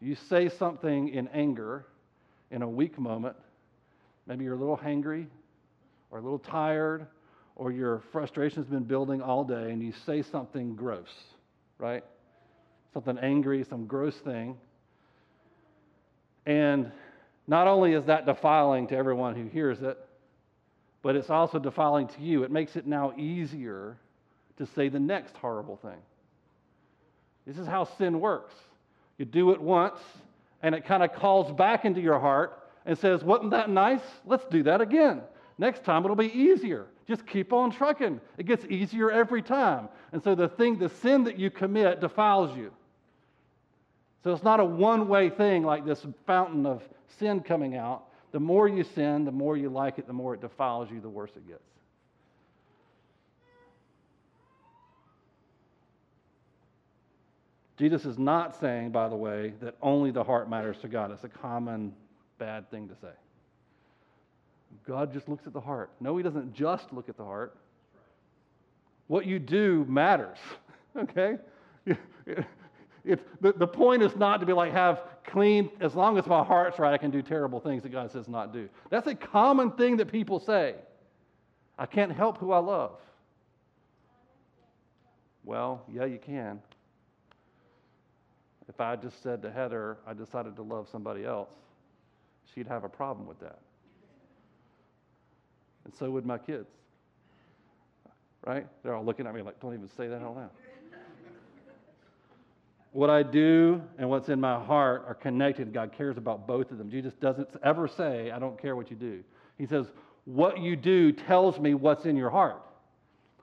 You 0.00 0.14
say 0.28 0.48
something 0.48 1.08
in 1.08 1.28
anger, 1.28 1.86
in 2.50 2.62
a 2.62 2.68
weak 2.68 2.98
moment, 2.98 3.36
Maybe 4.26 4.44
you're 4.44 4.54
a 4.54 4.58
little 4.58 4.76
hangry 4.76 5.26
or 6.10 6.18
a 6.18 6.22
little 6.22 6.38
tired 6.38 7.06
or 7.56 7.70
your 7.70 8.02
frustration's 8.10 8.66
been 8.66 8.84
building 8.84 9.20
all 9.20 9.44
day 9.44 9.70
and 9.70 9.82
you 9.82 9.92
say 10.06 10.22
something 10.22 10.74
gross, 10.74 11.10
right? 11.78 12.02
Something 12.94 13.18
angry, 13.18 13.64
some 13.64 13.86
gross 13.86 14.16
thing. 14.16 14.56
And 16.46 16.90
not 17.46 17.66
only 17.66 17.92
is 17.92 18.04
that 18.06 18.26
defiling 18.26 18.86
to 18.88 18.96
everyone 18.96 19.34
who 19.34 19.46
hears 19.46 19.82
it, 19.82 19.98
but 21.02 21.16
it's 21.16 21.30
also 21.30 21.58
defiling 21.58 22.08
to 22.08 22.20
you. 22.22 22.44
It 22.44 22.50
makes 22.50 22.76
it 22.76 22.86
now 22.86 23.12
easier 23.16 23.98
to 24.56 24.66
say 24.66 24.88
the 24.88 25.00
next 25.00 25.36
horrible 25.36 25.76
thing. 25.76 25.98
This 27.46 27.58
is 27.58 27.66
how 27.66 27.84
sin 27.84 28.20
works. 28.20 28.54
You 29.18 29.26
do 29.26 29.50
it 29.50 29.60
once, 29.60 29.98
and 30.62 30.74
it 30.74 30.86
kind 30.86 31.02
of 31.02 31.12
calls 31.12 31.52
back 31.52 31.84
into 31.84 32.00
your 32.00 32.18
heart, 32.18 32.58
and 32.86 32.98
says, 32.98 33.22
Wasn't 33.22 33.50
that 33.50 33.68
nice? 33.68 34.00
Let's 34.24 34.44
do 34.46 34.62
that 34.64 34.80
again. 34.80 35.22
Next 35.58 35.84
time 35.84 36.04
it'll 36.04 36.16
be 36.16 36.32
easier. 36.32 36.86
Just 37.06 37.26
keep 37.26 37.52
on 37.52 37.70
trucking. 37.70 38.20
It 38.38 38.46
gets 38.46 38.64
easier 38.64 39.10
every 39.10 39.42
time. 39.42 39.88
And 40.12 40.22
so 40.22 40.34
the 40.34 40.48
thing, 40.48 40.78
the 40.78 40.88
sin 40.88 41.24
that 41.24 41.38
you 41.38 41.50
commit 41.50 42.00
defiles 42.00 42.56
you. 42.56 42.72
So 44.22 44.32
it's 44.32 44.42
not 44.42 44.58
a 44.58 44.64
one 44.64 45.06
way 45.06 45.28
thing 45.28 45.64
like 45.64 45.84
this 45.84 46.04
fountain 46.26 46.64
of 46.64 46.82
sin 47.18 47.40
coming 47.40 47.76
out. 47.76 48.04
The 48.32 48.40
more 48.40 48.68
you 48.68 48.84
sin, 48.84 49.24
the 49.24 49.32
more 49.32 49.56
you 49.56 49.68
like 49.68 49.98
it, 49.98 50.06
the 50.06 50.12
more 50.12 50.34
it 50.34 50.40
defiles 50.40 50.90
you, 50.90 51.00
the 51.00 51.08
worse 51.08 51.30
it 51.36 51.46
gets. 51.46 51.62
Jesus 57.76 58.04
is 58.04 58.18
not 58.18 58.58
saying, 58.60 58.90
by 58.90 59.08
the 59.08 59.16
way, 59.16 59.52
that 59.60 59.74
only 59.82 60.10
the 60.10 60.22
heart 60.22 60.48
matters 60.48 60.78
to 60.78 60.88
God. 60.88 61.10
It's 61.10 61.24
a 61.24 61.28
common 61.28 61.92
bad 62.38 62.70
thing 62.70 62.88
to 62.88 62.94
say. 62.94 63.12
God 64.86 65.12
just 65.12 65.28
looks 65.28 65.46
at 65.46 65.52
the 65.52 65.60
heart. 65.60 65.90
No, 66.00 66.16
He 66.16 66.22
doesn't 66.22 66.54
just 66.54 66.92
look 66.92 67.08
at 67.08 67.16
the 67.16 67.24
heart. 67.24 67.56
What 69.06 69.26
you 69.26 69.38
do 69.38 69.84
matters, 69.88 70.38
okay? 70.96 71.38
It's, 73.04 73.22
the, 73.40 73.52
the 73.52 73.66
point 73.66 74.02
is 74.02 74.16
not 74.16 74.40
to 74.40 74.46
be 74.46 74.54
like, 74.54 74.72
have 74.72 75.02
clean, 75.26 75.70
as 75.80 75.94
long 75.94 76.18
as 76.18 76.26
my 76.26 76.44
heart's 76.44 76.78
right, 76.78 76.92
I 76.92 76.98
can 76.98 77.10
do 77.10 77.22
terrible 77.22 77.60
things 77.60 77.82
that 77.82 77.90
God 77.90 78.10
says 78.10 78.28
not 78.28 78.52
do. 78.52 78.68
That's 78.90 79.06
a 79.06 79.14
common 79.14 79.72
thing 79.72 79.96
that 79.98 80.10
people 80.10 80.40
say. 80.40 80.74
I 81.78 81.86
can't 81.86 82.12
help 82.12 82.38
who 82.38 82.52
I 82.52 82.58
love. 82.58 82.98
Well, 85.44 85.82
yeah, 85.92 86.04
you 86.04 86.18
can. 86.18 86.62
If 88.68 88.80
I 88.80 88.96
just 88.96 89.22
said 89.22 89.42
to 89.42 89.50
Heather, 89.50 89.98
I 90.06 90.14
decided 90.14 90.56
to 90.56 90.62
love 90.62 90.88
somebody 90.90 91.24
else, 91.24 91.50
she'd 92.54 92.66
have 92.66 92.84
a 92.84 92.88
problem 92.88 93.26
with 93.26 93.40
that. 93.40 93.58
And 95.84 95.94
so 95.94 96.10
would 96.10 96.24
my 96.24 96.38
kids. 96.38 96.68
Right? 98.46 98.66
They're 98.82 98.94
all 98.94 99.04
looking 99.04 99.26
at 99.26 99.34
me 99.34 99.42
like, 99.42 99.60
don't 99.60 99.74
even 99.74 99.88
say 99.96 100.08
that 100.08 100.22
out 100.22 100.36
loud. 100.36 100.50
What 102.94 103.10
I 103.10 103.24
do 103.24 103.82
and 103.98 104.08
what's 104.08 104.28
in 104.28 104.40
my 104.40 104.56
heart 104.56 105.04
are 105.08 105.16
connected. 105.16 105.74
God 105.74 105.90
cares 105.96 106.16
about 106.16 106.46
both 106.46 106.70
of 106.70 106.78
them. 106.78 106.88
Jesus 106.88 107.12
doesn't 107.20 107.48
ever 107.64 107.88
say, 107.88 108.30
I 108.30 108.38
don't 108.38 108.56
care 108.56 108.76
what 108.76 108.88
you 108.88 108.96
do. 108.96 109.24
He 109.58 109.66
says, 109.66 109.86
What 110.26 110.60
you 110.60 110.76
do 110.76 111.10
tells 111.10 111.58
me 111.58 111.74
what's 111.74 112.04
in 112.04 112.16
your 112.16 112.30
heart. 112.30 112.62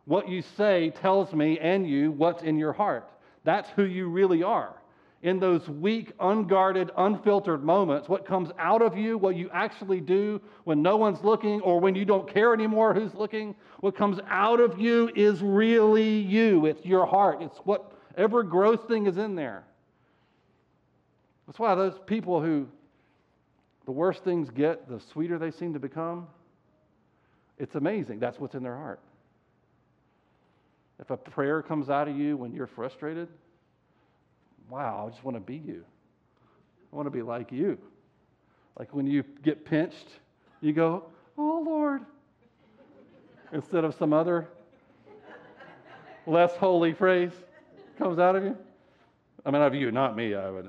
What 0.06 0.30
you 0.30 0.42
say 0.56 0.92
tells 1.02 1.34
me 1.34 1.60
and 1.60 1.86
you 1.86 2.14
what's 2.14 2.44
in 2.44 2.58
your 2.58 2.72
heart. 2.72 3.12
That's 3.44 3.70
who 3.72 3.84
you 3.84 4.08
really 4.08 4.42
are 4.42 4.82
in 5.22 5.40
those 5.40 5.68
weak, 5.68 6.14
unguarded, 6.20 6.90
unfiltered 6.98 7.64
moments, 7.64 8.10
what 8.10 8.26
comes 8.26 8.50
out 8.58 8.82
of 8.82 8.98
you, 8.98 9.18
what 9.18 9.36
you 9.36 9.50
actually 9.54 10.00
do 10.00 10.42
when 10.64 10.82
no 10.82 10.98
one's 10.98 11.22
looking 11.24 11.62
or 11.62 11.80
when 11.80 11.94
you 11.94 12.06
don't 12.06 12.28
care 12.28 12.54
anymore 12.54 12.94
who's 12.94 13.14
looking, 13.14 13.54
what 13.82 13.96
comes 13.96 14.20
out 14.30 14.60
of 14.60 14.80
you 14.80 15.12
is 15.16 15.42
really 15.42 16.20
you. 16.22 16.66
It's 16.66 16.84
your 16.86 17.06
heart. 17.06 17.42
It's 17.42 17.60
whatever 18.14 18.44
gross 18.44 18.80
thing 18.88 19.08
is 19.08 19.18
in 19.18 19.36
there. 19.36 19.64
That's 21.48 21.60
why 21.60 21.76
those 21.76 22.00
people 22.06 22.42
who 22.42 22.68
the 23.86 23.92
worse 23.92 24.20
things 24.20 24.50
get, 24.50 24.88
the 24.88 25.00
sweeter 25.00 25.38
they 25.38 25.52
seem 25.52 25.74
to 25.74 25.80
become. 25.80 26.28
It's 27.58 27.76
amazing. 27.76 28.20
That's 28.20 28.40
what's 28.40 28.56
in 28.56 28.64
their 28.64 28.76
heart. 28.76 29.00
If 31.00 31.10
a 31.10 31.18
prayer 31.18 31.62
comes 31.62 31.90
out 31.90 32.08
of 32.08 32.16
you 32.16 32.38
when 32.38 32.54
you're 32.54 32.68
frustrated, 32.68 33.28
wow, 34.70 35.08
I 35.08 35.10
just 35.12 35.24
want 35.24 35.36
to 35.36 35.42
be 35.42 35.58
you. 35.58 35.84
I 36.92 36.96
want 36.96 37.08
to 37.08 37.12
be 37.12 37.24
like 37.24 37.52
you. 37.52 37.78
Like 38.78 38.94
when 38.94 39.08
you 39.08 39.24
get 39.44 39.66
pinched, 39.66 40.08
you 40.62 40.74
go, 40.74 41.06
Oh 41.38 41.64
Lord, 41.66 42.02
instead 43.52 43.84
of 43.84 43.96
some 43.96 44.14
other 44.14 44.48
less 46.28 46.56
holy 46.56 46.94
phrase 46.94 47.32
comes 48.02 48.18
out 48.18 48.36
of 48.36 48.44
you. 48.44 48.58
I 49.46 49.52
mean, 49.52 49.62
of 49.62 49.76
you, 49.76 49.92
not 49.92 50.16
me. 50.16 50.34
I 50.34 50.50
would. 50.50 50.68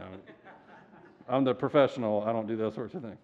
I'm 1.28 1.44
the 1.44 1.54
professional. 1.54 2.22
I 2.26 2.32
don't 2.32 2.46
do 2.46 2.56
those 2.56 2.74
sorts 2.74 2.94
of 2.94 3.02
things. 3.02 3.16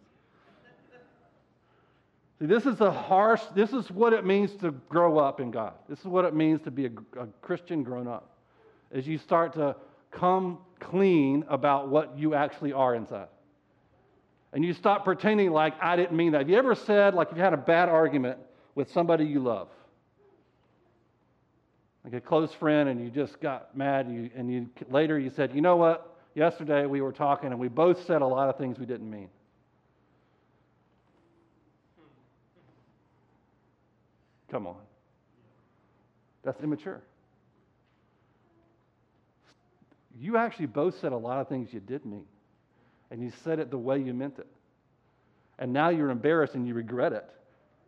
See, 2.39 2.47
this 2.47 2.65
is 2.65 2.81
a 2.81 2.91
harsh, 2.91 3.43
this 3.55 3.73
is 3.73 3.91
what 3.91 4.13
it 4.13 4.25
means 4.25 4.55
to 4.57 4.71
grow 4.89 5.19
up 5.19 5.41
in 5.41 5.51
God. 5.51 5.75
This 5.89 5.99
is 5.99 6.07
what 6.07 6.25
it 6.25 6.35
means 6.35 6.63
to 6.63 6.71
be 6.71 6.87
a, 6.87 6.91
a 7.21 7.27
Christian 7.43 7.83
grown 7.83 8.07
up. 8.07 8.31
As 8.93 9.07
you 9.07 9.19
start 9.19 9.53
to 9.55 9.77
come 10.11 10.59
clean 10.81 11.45
about 11.49 11.89
what 11.89 12.17
you 12.17 12.35
actually 12.35 12.73
are 12.73 12.95
inside. 12.95 13.29
And 14.55 14.65
you 14.65 14.73
stop 14.73 15.05
pretending 15.05 15.51
like 15.51 15.75
I 15.83 15.97
didn't 15.97 16.17
mean 16.17 16.33
that. 16.33 16.39
Have 16.39 16.49
you 16.49 16.57
ever 16.57 16.75
said, 16.75 17.15
like, 17.15 17.31
if 17.31 17.37
you 17.37 17.43
had 17.43 17.53
a 17.53 17.59
bad 17.59 17.91
argument 17.91 18.39
with 18.75 18.91
somebody 18.91 19.25
you 19.25 19.41
love, 19.41 19.69
like 22.11 22.23
a 22.23 22.27
close 22.27 22.51
friend, 22.55 22.89
and 22.89 23.05
you 23.05 23.11
just 23.11 23.39
got 23.39 23.77
mad, 23.77 24.07
and, 24.07 24.15
you, 24.15 24.31
and 24.35 24.51
you, 24.51 24.71
later 24.91 25.19
you 25.19 25.29
said, 25.29 25.55
you 25.55 25.61
know 25.61 25.77
what? 25.77 26.17
Yesterday 26.35 26.87
we 26.87 27.03
were 27.03 27.13
talking, 27.13 27.51
and 27.51 27.61
we 27.61 27.69
both 27.69 28.07
said 28.07 28.23
a 28.23 28.27
lot 28.27 28.49
of 28.49 28.57
things 28.57 28.79
we 28.79 28.87
didn't 28.87 29.11
mean. 29.11 29.29
Come 34.51 34.67
on. 34.67 34.77
That's 36.45 36.59
immature. 36.63 37.03
You 40.19 40.39
actually 40.39 40.67
both 40.67 40.99
said 41.01 41.13
a 41.13 41.17
lot 41.17 41.43
of 41.43 41.49
things 41.49 41.75
you 41.75 41.81
did 41.81 42.07
mean, 42.07 42.25
and 43.11 43.23
you 43.23 43.33
said 43.45 43.59
it 43.59 43.71
the 43.71 43.77
way 43.77 43.99
you 43.99 44.15
meant 44.15 44.39
it. 44.39 44.47
And 45.59 45.75
now 45.75 45.91
you're 45.91 46.09
embarrassed 46.09 46.55
and 46.55 46.67
you 46.67 46.73
regret 46.73 47.13
it. 47.13 47.29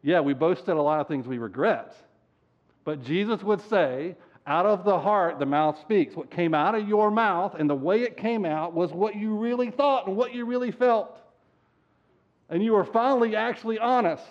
Yeah, 0.02 0.20
we 0.20 0.34
both 0.34 0.62
said 0.66 0.76
a 0.76 0.82
lot 0.82 1.00
of 1.00 1.08
things 1.08 1.26
we 1.26 1.38
regret. 1.38 1.94
But 2.90 3.04
Jesus 3.04 3.40
would 3.44 3.61
say, 3.68 4.16
out 4.49 4.66
of 4.66 4.82
the 4.82 4.99
heart, 4.99 5.38
the 5.38 5.47
mouth 5.47 5.78
speaks. 5.80 6.16
What 6.16 6.28
came 6.28 6.54
out 6.54 6.75
of 6.75 6.88
your 6.88 7.12
mouth 7.12 7.54
and 7.56 7.70
the 7.70 7.75
way 7.76 8.02
it 8.02 8.16
came 8.16 8.44
out 8.44 8.75
was 8.75 8.90
what 8.90 9.14
you 9.14 9.37
really 9.37 9.70
thought 9.70 10.09
and 10.09 10.16
what 10.16 10.35
you 10.35 10.44
really 10.44 10.73
felt. 10.73 11.16
And 12.49 12.64
you 12.64 12.73
were 12.73 12.85
finally 12.85 13.37
actually 13.37 13.78
honest. 13.78 14.25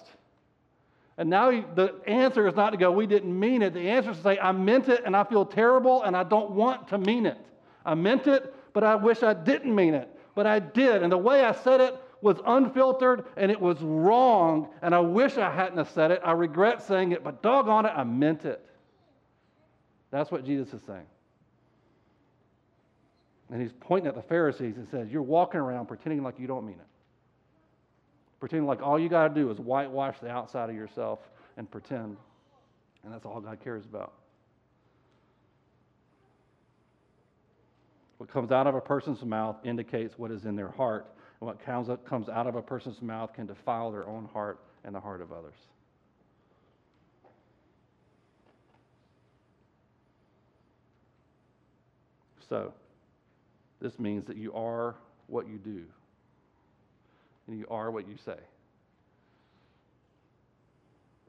And 1.18 1.30
now 1.30 1.52
the 1.52 2.02
answer 2.06 2.50
is 2.50 2.56
not 2.58 2.72
to 2.72 2.78
go, 2.78 2.92
we 2.92 3.08
didn't 3.08 3.40
mean 3.40 3.62
it. 3.62 3.74
The 3.74 3.90
answer 3.90 4.12
is 4.12 4.18
to 4.18 4.24
say, 4.24 4.40
I 4.40 4.52
meant 4.52 4.90
it 4.90 5.04
and 5.06 5.16
I 5.16 5.24
feel 5.24 5.46
terrible 5.46 6.04
and 6.04 6.18
I 6.18 6.26
don't 6.26 6.52
want 6.52 6.90
to 6.90 6.98
mean 6.98 7.26
it. 7.26 7.38
I 7.86 7.96
meant 7.96 8.28
it, 8.28 8.54
but 8.74 8.84
I 8.84 8.96
wish 8.96 9.24
I 9.24 9.34
didn't 9.34 9.74
mean 9.74 9.94
it. 9.94 10.10
But 10.36 10.48
I 10.48 10.60
did. 10.60 11.02
And 11.02 11.10
the 11.10 11.18
way 11.18 11.46
I 11.46 11.54
said 11.54 11.80
it 11.80 11.96
was 12.22 12.38
unfiltered 12.46 13.26
and 13.38 13.52
it 13.52 13.60
was 13.60 13.80
wrong. 13.82 14.70
And 14.82 14.94
I 14.94 15.00
wish 15.00 15.38
I 15.38 15.54
hadn't 15.54 15.78
have 15.78 15.90
said 15.92 16.12
it. 16.12 16.22
I 16.24 16.32
regret 16.32 16.82
saying 16.84 17.12
it, 17.12 17.24
but 17.24 17.42
doggone 17.42 17.86
it, 17.86 17.94
I 17.96 18.04
meant 18.04 18.46
it. 18.46 18.64
That's 20.12 20.32
what 20.32 20.46
Jesus 20.46 20.74
is 20.74 20.82
saying. 20.86 21.06
And 23.52 23.62
he's 23.62 23.72
pointing 23.80 24.08
at 24.08 24.16
the 24.16 24.22
Pharisees 24.22 24.78
and 24.78 24.88
says, 24.90 25.10
You're 25.10 25.22
walking 25.22 25.60
around 25.60 25.88
pretending 25.88 26.24
like 26.24 26.40
you 26.40 26.48
don't 26.48 26.66
mean 26.66 26.76
it 26.76 26.86
pretending 28.40 28.68
like 28.68 28.82
all 28.82 28.98
you 28.98 29.10
got 29.10 29.28
to 29.28 29.34
do 29.34 29.52
is 29.52 29.60
whitewash 29.60 30.18
the 30.20 30.30
outside 30.30 30.70
of 30.70 30.76
yourself 30.76 31.20
and 31.58 31.70
pretend. 31.70 32.18
And 33.04 33.14
that's 33.14 33.26
all 33.26 33.40
God 33.42 33.60
cares 33.64 33.86
about. 33.86 34.14
What 38.18 38.30
comes 38.30 38.52
out 38.52 38.68
of 38.68 38.76
a 38.76 38.82
person's 38.82 39.24
mouth 39.24 39.58
indicates 39.64 40.18
what 40.18 40.32
is 40.32 40.46
in 40.46 40.56
their 40.56 40.70
heart. 40.70 41.08
And 41.42 41.48
what 41.48 41.64
comes 41.64 42.30
out 42.30 42.48
of 42.48 42.56
a 42.56 42.62
person's 42.62 43.02
mouth 43.02 43.34
can 43.34 43.46
defile 43.46 43.92
their 43.92 44.08
own 44.08 44.28
heart 44.34 44.60
and 44.84 44.94
the 44.94 45.00
heart 45.00 45.22
of 45.22 45.32
others. 45.32 45.56
So, 52.48 52.74
this 53.80 54.00
means 54.00 54.26
that 54.26 54.36
you 54.36 54.54
are 54.54 54.96
what 55.28 55.48
you 55.48 55.58
do 55.58 55.84
and 57.48 57.58
you 57.58 57.66
are 57.70 57.92
what 57.92 58.08
you 58.08 58.16
say. 58.26 58.38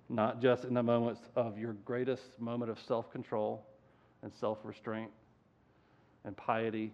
Not 0.09 0.43
just 0.43 0.65
in 0.65 0.75
the 0.75 0.83
moments 0.83 1.21
of 1.37 1.59
your 1.59 1.75
greatest 1.85 2.23
moment 2.39 2.71
of 2.71 2.79
self 2.81 3.13
control 3.13 3.65
and 4.23 4.33
self 4.41 4.59
restraint 4.65 5.11
and 6.25 6.37
piety. 6.37 6.93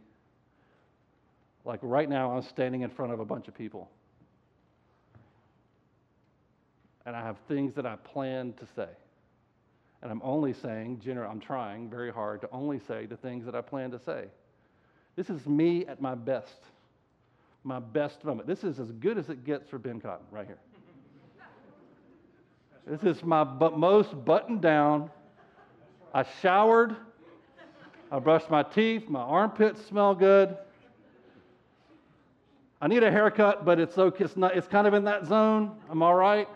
Like 1.67 1.81
right 1.83 2.09
now, 2.09 2.35
I'm 2.35 2.43
standing 2.43 2.81
in 2.81 2.91
front 2.91 3.13
of 3.13 3.21
a 3.21 3.25
bunch 3.25 3.49
of 3.49 3.55
people. 3.55 3.91
And 7.05 7.15
I 7.15 7.23
have 7.23 7.37
things 7.49 7.75
that 7.75 7.85
I 7.85 7.97
plan 7.97 8.55
to 8.55 8.67
say. 8.75 8.89
And 10.01 10.11
I'm 10.11 10.23
only 10.25 10.55
saying, 10.55 11.01
general, 11.05 11.31
I'm 11.31 11.41
trying 11.41 11.91
very 11.91 12.11
hard 12.11 12.41
to 12.41 12.49
only 12.51 12.79
say 12.79 13.05
the 13.05 13.17
things 13.17 13.45
that 13.45 13.55
I 13.55 13.61
plan 13.61 13.91
to 13.91 13.99
say. 13.99 14.25
This 15.17 15.29
is 15.29 15.47
me 15.47 15.85
at 15.87 16.01
my 16.01 16.15
best 16.15 16.63
my 17.67 17.81
best 17.81 18.25
moment. 18.25 18.47
This 18.47 18.63
is 18.63 18.79
as 18.79 18.93
good 18.93 19.19
as 19.19 19.29
it 19.29 19.45
gets 19.45 19.69
for 19.69 19.79
Ben 19.79 20.01
Cotton 20.01 20.25
right 20.31 20.47
here. 20.47 20.59
This 22.87 23.03
is 23.03 23.25
my 23.25 23.43
but 23.43 23.77
most 23.77 24.25
buttoned 24.25 24.63
down. 24.63 25.11
I 26.15 26.25
showered. 26.41 26.95
I 28.13 28.21
brushed 28.21 28.51
my 28.51 28.63
teeth. 28.63 29.09
My 29.09 29.21
armpits 29.21 29.85
smell 29.85 30.15
good. 30.15 30.57
I 32.81 32.89
need 32.89 33.03
a 33.03 33.11
haircut, 33.11 33.65
but 33.65 33.81
it's 33.81 33.97
okay. 33.97 34.25
It's, 34.25 34.37
not, 34.37 34.57
it's 34.57 34.69
kind 34.69 34.87
of 34.87 34.95
in 34.95 35.05
that 35.05 35.27
zone. 35.27 35.77
I'm 35.89 36.03
all 36.03 36.15
right. 36.15 36.49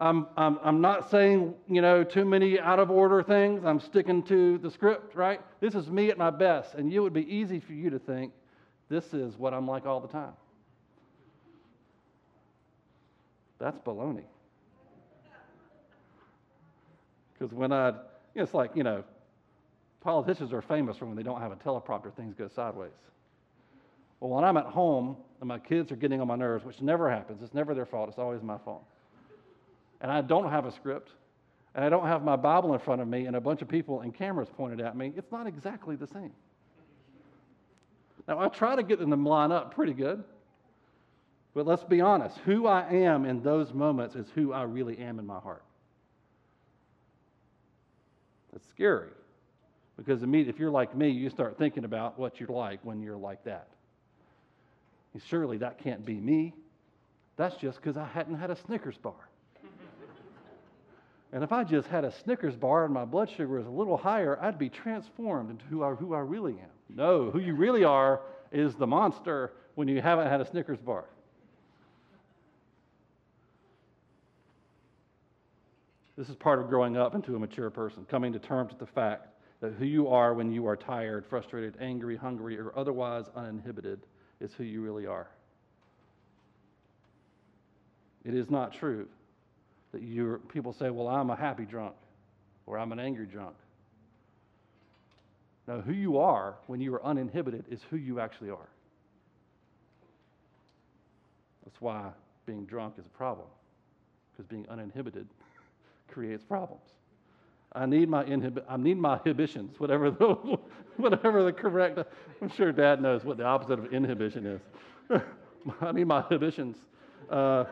I'm, 0.00 0.26
I'm, 0.36 0.58
I'm 0.64 0.80
not 0.80 1.10
saying, 1.10 1.54
you 1.68 1.80
know, 1.80 2.02
too 2.02 2.24
many 2.24 2.58
out 2.58 2.80
of 2.80 2.90
order 2.90 3.22
things. 3.22 3.64
I'm 3.64 3.78
sticking 3.78 4.24
to 4.24 4.58
the 4.58 4.68
script, 4.68 5.14
right? 5.14 5.40
This 5.60 5.76
is 5.76 5.88
me 5.88 6.10
at 6.10 6.18
my 6.18 6.30
best. 6.30 6.74
And 6.74 6.92
it 6.92 6.98
would 6.98 7.12
be 7.12 7.32
easy 7.32 7.60
for 7.60 7.72
you 7.72 7.88
to 7.90 8.00
think, 8.00 8.32
this 8.88 9.14
is 9.14 9.38
what 9.38 9.54
I'm 9.54 9.66
like 9.66 9.86
all 9.86 10.00
the 10.00 10.08
time. 10.08 10.32
That's 13.60 13.78
baloney. 13.78 14.24
Because 17.32 17.54
when 17.54 17.72
I, 17.72 17.92
it's 18.34 18.54
like, 18.54 18.72
you 18.74 18.82
know, 18.82 19.04
politicians 20.00 20.52
are 20.52 20.62
famous 20.62 20.96
for 20.96 21.06
when 21.06 21.14
they 21.14 21.22
don't 21.22 21.40
have 21.40 21.52
a 21.52 21.56
teleprompter, 21.56 22.12
things 22.12 22.34
go 22.34 22.48
sideways. 22.48 22.90
Well, 24.22 24.30
when 24.30 24.44
I'm 24.44 24.56
at 24.56 24.66
home 24.66 25.16
and 25.40 25.48
my 25.48 25.58
kids 25.58 25.90
are 25.90 25.96
getting 25.96 26.20
on 26.20 26.28
my 26.28 26.36
nerves, 26.36 26.64
which 26.64 26.80
never 26.80 27.10
happens, 27.10 27.42
it's 27.42 27.54
never 27.54 27.74
their 27.74 27.84
fault, 27.84 28.08
it's 28.08 28.20
always 28.20 28.40
my 28.40 28.56
fault. 28.56 28.84
And 30.00 30.12
I 30.12 30.20
don't 30.20 30.48
have 30.48 30.64
a 30.64 30.70
script, 30.70 31.10
and 31.74 31.84
I 31.84 31.88
don't 31.88 32.06
have 32.06 32.22
my 32.22 32.36
Bible 32.36 32.72
in 32.72 32.78
front 32.78 33.02
of 33.02 33.08
me 33.08 33.26
and 33.26 33.34
a 33.34 33.40
bunch 33.40 33.62
of 33.62 33.68
people 33.68 34.02
and 34.02 34.14
cameras 34.14 34.46
pointed 34.56 34.80
at 34.80 34.96
me, 34.96 35.12
it's 35.16 35.32
not 35.32 35.48
exactly 35.48 35.96
the 35.96 36.06
same. 36.06 36.30
Now, 38.28 38.38
I 38.38 38.46
try 38.46 38.76
to 38.76 38.84
get 38.84 39.00
them 39.00 39.10
to 39.10 39.16
line 39.16 39.50
up 39.50 39.74
pretty 39.74 39.92
good. 39.92 40.22
But 41.52 41.66
let's 41.66 41.82
be 41.82 42.00
honest 42.00 42.38
who 42.44 42.68
I 42.68 42.88
am 42.92 43.24
in 43.24 43.42
those 43.42 43.74
moments 43.74 44.14
is 44.14 44.28
who 44.36 44.52
I 44.52 44.62
really 44.62 44.98
am 44.98 45.18
in 45.18 45.26
my 45.26 45.40
heart. 45.40 45.64
It's 48.54 48.68
scary 48.68 49.10
because 49.96 50.22
if 50.22 50.58
you're 50.60 50.70
like 50.70 50.96
me, 50.96 51.10
you 51.10 51.28
start 51.28 51.58
thinking 51.58 51.84
about 51.84 52.20
what 52.20 52.38
you're 52.38 52.48
like 52.50 52.78
when 52.84 53.02
you're 53.02 53.16
like 53.16 53.42
that. 53.46 53.66
Surely 55.20 55.58
that 55.58 55.78
can't 55.78 56.04
be 56.04 56.14
me. 56.14 56.54
That's 57.36 57.56
just 57.56 57.80
because 57.80 57.96
I 57.96 58.06
hadn't 58.06 58.36
had 58.36 58.50
a 58.50 58.56
Snickers 58.56 58.96
bar. 58.96 59.28
and 61.32 61.44
if 61.44 61.52
I 61.52 61.64
just 61.64 61.88
had 61.88 62.04
a 62.04 62.12
Snickers 62.12 62.56
bar 62.56 62.84
and 62.84 62.94
my 62.94 63.04
blood 63.04 63.30
sugar 63.30 63.58
was 63.58 63.66
a 63.66 63.70
little 63.70 63.96
higher, 63.96 64.38
I'd 64.40 64.58
be 64.58 64.68
transformed 64.68 65.50
into 65.50 65.64
who 65.66 65.82
I, 65.82 65.90
who 65.90 66.14
I 66.14 66.20
really 66.20 66.52
am. 66.52 66.96
No, 66.96 67.30
who 67.30 67.40
you 67.40 67.54
really 67.54 67.84
are 67.84 68.20
is 68.50 68.74
the 68.74 68.86
monster 68.86 69.52
when 69.74 69.88
you 69.88 70.00
haven't 70.00 70.28
had 70.28 70.40
a 70.40 70.46
Snickers 70.46 70.78
bar. 70.78 71.04
This 76.16 76.28
is 76.28 76.36
part 76.36 76.60
of 76.60 76.68
growing 76.68 76.96
up 76.96 77.14
into 77.14 77.34
a 77.34 77.38
mature 77.38 77.70
person, 77.70 78.04
coming 78.08 78.32
to 78.34 78.38
terms 78.38 78.70
with 78.70 78.78
the 78.78 78.86
fact 78.86 79.28
that 79.60 79.72
who 79.72 79.86
you 79.86 80.08
are 80.08 80.34
when 80.34 80.52
you 80.52 80.66
are 80.66 80.76
tired, 80.76 81.24
frustrated, 81.24 81.76
angry, 81.80 82.16
hungry, 82.16 82.58
or 82.58 82.72
otherwise 82.76 83.24
uninhibited 83.34 84.00
is 84.42 84.52
who 84.54 84.64
you 84.64 84.82
really 84.82 85.06
are. 85.06 85.28
It 88.24 88.34
is 88.34 88.50
not 88.50 88.72
true 88.72 89.08
that 89.92 90.02
you 90.02 90.40
people 90.48 90.72
say, 90.72 90.90
"Well, 90.90 91.08
I'm 91.08 91.30
a 91.30 91.36
happy 91.36 91.64
drunk," 91.64 91.96
or 92.66 92.78
"I'm 92.78 92.92
an 92.92 92.98
angry 92.98 93.26
drunk." 93.26 93.56
No, 95.68 95.80
who 95.80 95.92
you 95.92 96.18
are 96.18 96.56
when 96.66 96.80
you 96.80 96.92
are 96.94 97.04
uninhibited 97.04 97.64
is 97.70 97.82
who 97.84 97.96
you 97.96 98.18
actually 98.18 98.50
are. 98.50 98.68
That's 101.64 101.80
why 101.80 102.10
being 102.46 102.66
drunk 102.66 102.98
is 102.98 103.06
a 103.06 103.16
problem, 103.16 103.46
because 104.32 104.46
being 104.46 104.68
uninhibited 104.68 105.28
creates 106.08 106.42
problems. 106.42 106.90
I 107.74 107.86
need 107.86 108.08
my 108.08 108.24
inhib- 108.24 108.62
I 108.68 108.76
need 108.76 108.98
my 108.98 109.18
inhibitions, 109.24 109.80
whatever 109.80 110.10
the, 110.10 110.58
whatever 110.96 111.42
the 111.42 111.52
correct. 111.52 111.98
I'm 112.40 112.50
sure 112.50 112.72
Dad 112.72 113.00
knows 113.00 113.24
what 113.24 113.38
the 113.38 113.44
opposite 113.44 113.78
of 113.78 113.92
inhibition 113.92 114.46
is. 114.46 114.60
I 115.80 115.92
need 115.92 116.06
my 116.06 116.18
inhibitions. 116.18 116.76
Uh, 117.30 117.64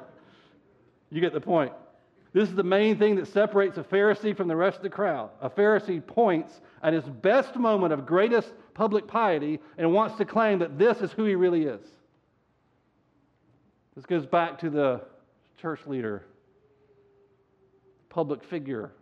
you 1.10 1.20
get 1.20 1.32
the 1.32 1.40
point. 1.40 1.72
This 2.32 2.48
is 2.48 2.54
the 2.54 2.62
main 2.62 2.96
thing 2.96 3.16
that 3.16 3.26
separates 3.26 3.76
a 3.76 3.82
Pharisee 3.82 4.36
from 4.36 4.46
the 4.46 4.54
rest 4.54 4.76
of 4.76 4.84
the 4.84 4.90
crowd. 4.90 5.30
A 5.40 5.50
Pharisee 5.50 6.04
points 6.06 6.60
at 6.82 6.92
his 6.92 7.04
best 7.04 7.56
moment 7.56 7.92
of 7.92 8.06
greatest 8.06 8.52
public 8.72 9.08
piety 9.08 9.58
and 9.76 9.92
wants 9.92 10.16
to 10.18 10.24
claim 10.24 10.60
that 10.60 10.78
this 10.78 11.00
is 11.00 11.10
who 11.10 11.24
he 11.24 11.34
really 11.34 11.64
is. 11.64 11.80
This 13.96 14.06
goes 14.06 14.24
back 14.24 14.60
to 14.60 14.70
the 14.70 15.02
church 15.60 15.80
leader, 15.86 16.24
public 18.08 18.44
figure 18.44 18.92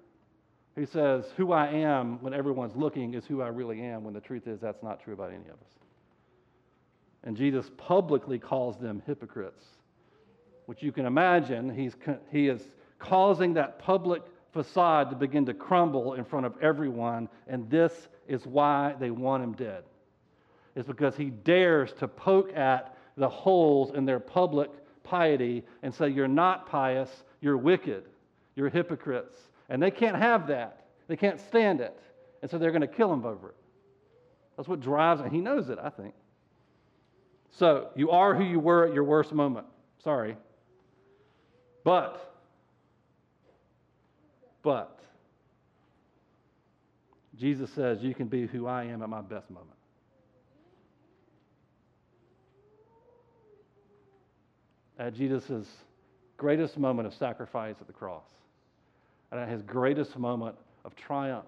he 0.79 0.87
says, 0.87 1.25
Who 1.37 1.53
I 1.53 1.69
am 1.69 2.23
when 2.23 2.33
everyone's 2.33 2.77
looking 2.77 3.15
is 3.15 3.27
who 3.27 3.43
I 3.43 3.49
really 3.49 3.81
am, 3.83 4.05
when 4.05 4.15
the 4.15 4.21
truth 4.21 4.47
is 4.47 4.61
that's 4.61 4.83
not 4.83 5.03
true 5.03 5.15
about 5.15 5.31
any 5.31 5.45
of 5.45 5.55
us. 5.55 5.79
And 7.25 7.37
Jesus 7.37 7.71
publicly 7.77 8.39
calls 8.39 8.79
them 8.79 9.03
hypocrites, 9.07 9.65
which 10.67 10.83
you 10.83 10.93
can 10.93 11.05
imagine 11.05 11.75
he's, 11.75 11.97
he 12.31 12.49
is 12.49 12.63
causing 12.99 13.55
that 13.55 13.79
public 13.79 14.23
facade 14.53 15.11
to 15.11 15.17
begin 15.17 15.47
to 15.47 15.55
crumble 15.55 16.15
in 16.15 16.25
front 16.25 16.47
of 16.47 16.55
everyone, 16.63 17.29
and 17.47 17.69
this 17.69 17.93
is 18.27 18.47
why 18.47 18.95
they 18.99 19.11
want 19.11 19.43
him 19.43 19.53
dead. 19.53 19.85
It's 20.75 20.87
because 20.87 21.17
he 21.17 21.31
dares 21.31 21.93
to 21.99 22.09
poke 22.09 22.57
at 22.57 22.97
the 23.17 23.29
holes 23.29 23.93
in 23.95 24.05
their 24.05 24.21
public 24.21 24.71
piety 25.03 25.65
and 25.83 25.93
say, 25.93 26.09
You're 26.09 26.29
not 26.29 26.69
pious, 26.69 27.11
you're 27.41 27.57
wicked, 27.57 28.05
you're 28.55 28.69
hypocrites. 28.69 29.35
And 29.69 29.83
they 29.83 29.91
can't 29.91 30.17
have 30.17 30.47
that. 30.49 30.87
They 31.09 31.17
can't 31.17 31.41
stand 31.41 31.81
it. 31.81 31.99
And 32.43 32.51
so 32.51 32.59
they're 32.59 32.71
going 32.71 32.83
to 32.83 32.87
kill 32.87 33.13
him 33.13 33.25
over 33.25 33.51
it. 33.51 33.57
That's 34.57 34.69
what 34.69 34.81
drives 34.81 35.21
it. 35.21 35.31
He 35.31 35.41
knows 35.41 35.69
it, 35.69 35.79
I 35.83 35.91
think. 35.91 36.15
So 37.51 37.91
you 37.97 38.11
are 38.11 38.35
who 38.35 38.45
you 38.45 38.61
were 38.61 38.87
at 38.87 38.95
your 38.95 39.05
worst 39.05 39.33
moment. 39.33 39.67
Sorry. 40.03 40.37
But, 41.85 42.35
but, 44.63 45.01
Jesus 47.37 47.71
says 47.73 48.03
you 48.03 48.15
can 48.15 48.27
be 48.27 48.47
who 48.47 48.67
I 48.67 48.85
am 48.85 49.03
at 49.03 49.09
my 49.09 49.23
best 49.23 49.49
moment. 49.49 49.71
At 54.99 55.15
Jesus' 55.15 55.67
greatest 56.37 56.77
moment 56.77 57.07
of 57.07 57.15
sacrifice 57.15 57.77
at 57.81 57.87
the 57.87 57.93
cross 57.93 58.27
and 59.31 59.41
at 59.41 59.49
his 59.49 59.63
greatest 59.63 60.17
moment 60.19 60.57
of 60.85 60.95
triumph 60.97 61.47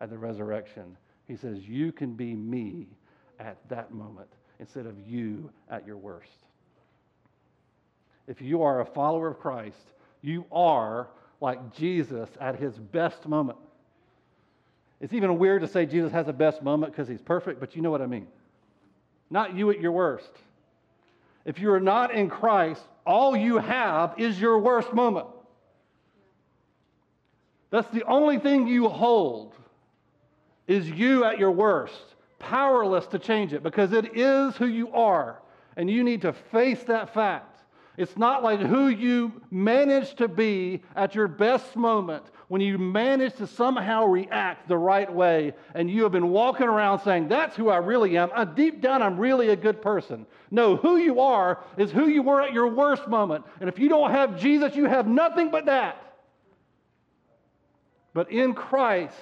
at 0.00 0.10
the 0.10 0.18
resurrection, 0.18 0.96
he 1.26 1.36
says, 1.36 1.68
You 1.68 1.92
can 1.92 2.14
be 2.14 2.34
me 2.34 2.86
at 3.38 3.56
that 3.68 3.92
moment 3.92 4.28
instead 4.58 4.86
of 4.86 4.98
you 5.06 5.50
at 5.70 5.86
your 5.86 5.96
worst. 5.96 6.30
If 8.26 8.40
you 8.40 8.62
are 8.62 8.80
a 8.80 8.86
follower 8.86 9.28
of 9.28 9.38
Christ, 9.38 9.92
you 10.22 10.44
are 10.52 11.08
like 11.40 11.74
Jesus 11.74 12.28
at 12.40 12.58
his 12.58 12.74
best 12.74 13.26
moment. 13.26 13.58
It's 15.00 15.12
even 15.12 15.38
weird 15.38 15.62
to 15.62 15.68
say 15.68 15.86
Jesus 15.86 16.12
has 16.12 16.28
a 16.28 16.32
best 16.32 16.62
moment 16.62 16.92
because 16.92 17.08
he's 17.08 17.22
perfect, 17.22 17.60
but 17.60 17.76
you 17.76 17.82
know 17.82 17.90
what 17.90 18.02
I 18.02 18.06
mean. 18.06 18.26
Not 19.30 19.54
you 19.54 19.70
at 19.70 19.80
your 19.80 19.92
worst. 19.92 20.30
If 21.44 21.58
you 21.60 21.70
are 21.72 21.80
not 21.80 22.12
in 22.12 22.28
Christ, 22.28 22.82
all 23.06 23.36
you 23.36 23.58
have 23.58 24.14
is 24.18 24.40
your 24.40 24.58
worst 24.58 24.92
moment. 24.92 25.26
That's 27.70 27.88
the 27.88 28.04
only 28.04 28.38
thing 28.38 28.66
you 28.66 28.88
hold 28.88 29.54
is 30.66 30.88
you 30.88 31.24
at 31.24 31.38
your 31.38 31.50
worst, 31.50 32.14
powerless 32.38 33.06
to 33.08 33.18
change 33.18 33.52
it 33.52 33.62
because 33.62 33.92
it 33.92 34.16
is 34.16 34.56
who 34.56 34.66
you 34.66 34.92
are. 34.92 35.40
And 35.76 35.88
you 35.90 36.02
need 36.02 36.22
to 36.22 36.32
face 36.32 36.82
that 36.84 37.14
fact. 37.14 37.58
It's 37.96 38.16
not 38.16 38.44
like 38.44 38.60
who 38.60 38.88
you 38.88 39.32
manage 39.50 40.14
to 40.16 40.28
be 40.28 40.82
at 40.94 41.16
your 41.16 41.26
best 41.26 41.74
moment 41.74 42.24
when 42.46 42.60
you 42.60 42.78
manage 42.78 43.34
to 43.34 43.46
somehow 43.46 44.06
react 44.06 44.68
the 44.68 44.78
right 44.78 45.12
way 45.12 45.52
and 45.74 45.90
you 45.90 46.04
have 46.04 46.12
been 46.12 46.30
walking 46.30 46.68
around 46.68 47.00
saying, 47.00 47.28
That's 47.28 47.56
who 47.56 47.68
I 47.68 47.78
really 47.78 48.16
am. 48.16 48.30
Uh, 48.34 48.44
deep 48.44 48.80
down, 48.80 49.02
I'm 49.02 49.18
really 49.18 49.48
a 49.48 49.56
good 49.56 49.82
person. 49.82 50.26
No, 50.50 50.76
who 50.76 50.96
you 50.96 51.20
are 51.20 51.62
is 51.76 51.90
who 51.90 52.06
you 52.06 52.22
were 52.22 52.40
at 52.40 52.52
your 52.52 52.68
worst 52.68 53.08
moment. 53.08 53.44
And 53.60 53.68
if 53.68 53.78
you 53.78 53.88
don't 53.88 54.12
have 54.12 54.40
Jesus, 54.40 54.76
you 54.76 54.84
have 54.84 55.08
nothing 55.08 55.50
but 55.50 55.66
that. 55.66 56.07
But 58.18 58.32
in 58.32 58.52
Christ, 58.52 59.14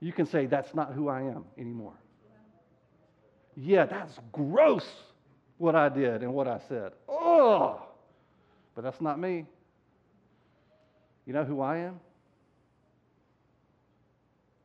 you 0.00 0.14
can 0.14 0.24
say, 0.24 0.46
That's 0.46 0.74
not 0.74 0.94
who 0.94 1.10
I 1.10 1.20
am 1.20 1.44
anymore. 1.58 1.92
Yeah, 3.54 3.84
that's 3.84 4.18
gross 4.32 4.88
what 5.58 5.74
I 5.74 5.90
did 5.90 6.22
and 6.22 6.32
what 6.32 6.48
I 6.48 6.58
said. 6.70 6.92
Oh, 7.06 7.82
but 8.74 8.80
that's 8.82 9.02
not 9.02 9.20
me. 9.20 9.44
You 11.26 11.34
know 11.34 11.44
who 11.44 11.60
I 11.60 11.76
am? 11.76 12.00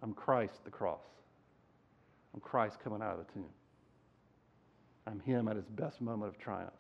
I'm 0.02 0.14
Christ 0.14 0.64
the 0.64 0.72
cross. 0.72 1.04
I'm 2.34 2.40
Christ 2.40 2.78
coming 2.82 3.02
out 3.02 3.20
of 3.20 3.28
the 3.28 3.34
tomb. 3.34 3.50
I'm 5.06 5.20
Him 5.20 5.50
at 5.50 5.58
His 5.58 5.68
best 5.68 6.00
moment 6.00 6.34
of 6.34 6.40
triumph 6.40 6.72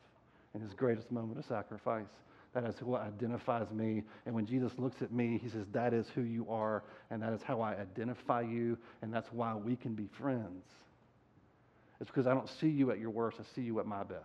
and 0.54 0.63
His 0.63 0.73
greatest 0.73 1.12
moment 1.12 1.39
of 1.39 1.45
sacrifice. 1.45 2.06
That 2.55 2.63
is 2.63 2.75
what 2.79 3.01
identifies 3.01 3.69
me. 3.69 4.03
And 4.25 4.33
when 4.33 4.45
Jesus 4.45 4.71
looks 4.77 5.01
at 5.01 5.11
me, 5.11 5.37
he 5.43 5.49
says, 5.49 5.65
That 5.73 5.93
is 5.93 6.07
who 6.15 6.21
you 6.21 6.47
are, 6.49 6.83
and 7.11 7.21
that 7.21 7.33
is 7.33 7.43
how 7.43 7.59
I 7.59 7.73
identify 7.73 8.41
you, 8.41 8.77
and 9.01 9.13
that's 9.13 9.27
why 9.33 9.53
we 9.53 9.75
can 9.75 9.93
be 9.93 10.07
friends. 10.17 10.63
It's 11.99 12.09
because 12.09 12.27
I 12.27 12.33
don't 12.33 12.49
see 12.49 12.69
you 12.69 12.91
at 12.91 12.99
your 12.99 13.09
worst, 13.09 13.37
I 13.41 13.43
see 13.55 13.61
you 13.61 13.79
at 13.81 13.85
my 13.85 14.03
best. 14.03 14.23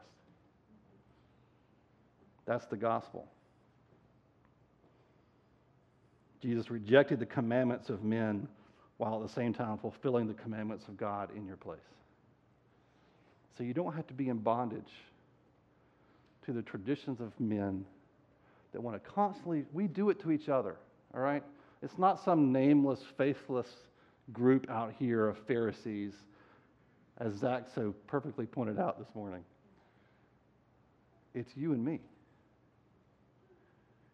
That's 2.47 2.67
the 2.67 2.77
gospel. 2.77 3.27
Jesus 6.41 6.71
rejected 6.71 7.19
the 7.19 7.27
commandments 7.27 7.91
of 7.91 8.05
men 8.05 8.47
while 8.97 9.21
at 9.21 9.27
the 9.27 9.35
same 9.35 9.53
time 9.53 9.77
fulfilling 9.77 10.29
the 10.29 10.35
commandments 10.35 10.87
of 10.87 10.97
God 10.97 11.31
in 11.37 11.47
your 11.47 11.57
place. 11.57 11.81
So 13.59 13.65
you 13.65 13.75
don't 13.75 13.95
have 13.95 14.07
to 14.07 14.15
be 14.15 14.29
in 14.29 14.39
bondage 14.39 14.93
to 16.47 16.53
the 16.53 16.63
traditions 16.63 17.21
of 17.21 17.33
men 17.41 17.85
that 18.73 18.81
want 18.81 19.03
to 19.03 19.11
constantly, 19.11 19.65
we 19.73 19.87
do 19.87 20.11
it 20.11 20.21
to 20.21 20.31
each 20.31 20.49
other, 20.49 20.77
all 21.15 21.21
right? 21.21 21.43
It's 21.83 21.99
not 21.99 22.23
some 22.25 22.53
nameless, 22.53 23.01
faithless 23.17 23.69
group 24.33 24.71
out 24.71 24.93
here 24.99 25.29
of 25.29 25.39
Pharisees, 25.47 26.15
as 27.19 27.35
Zach 27.35 27.67
so 27.75 27.95
perfectly 28.07 28.47
pointed 28.47 28.79
out 28.79 28.99
this 28.99 29.09
morning. 29.15 29.45
It's 31.35 31.51
you 31.57 31.73
and 31.73 31.85
me. 31.85 32.01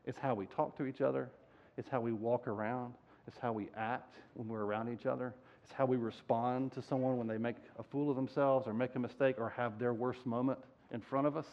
It's 0.05 0.19
how 0.19 0.35
we 0.35 0.47
talk 0.47 0.77
to 0.79 0.87
each 0.87 1.01
other, 1.01 1.29
it's 1.77 1.89
how 1.89 2.01
we 2.01 2.13
walk 2.13 2.47
around, 2.47 2.95
it's 3.27 3.39
how 3.39 3.53
we 3.53 3.69
act 3.77 4.15
when 4.35 4.49
we're 4.49 4.65
around 4.65 4.89
each 4.89 5.07
other. 5.07 5.35
It's 5.65 5.73
how 5.73 5.85
we 5.85 5.97
respond 5.97 6.71
to 6.75 6.83
someone 6.83 7.17
when 7.17 7.27
they 7.27 7.39
make 7.39 7.57
a 7.77 7.83
fool 7.83 8.09
of 8.09 8.15
themselves 8.15 8.69
or 8.69 8.73
make 8.73 8.95
a 8.95 9.01
mistake 9.01 9.35
or 9.39 9.49
have 9.51 9.81
their 9.81 9.93
worst 9.93 10.25
moment 10.25 10.61
in 10.93 11.01
front 11.01 11.27
of 11.27 11.37
us. 11.37 11.47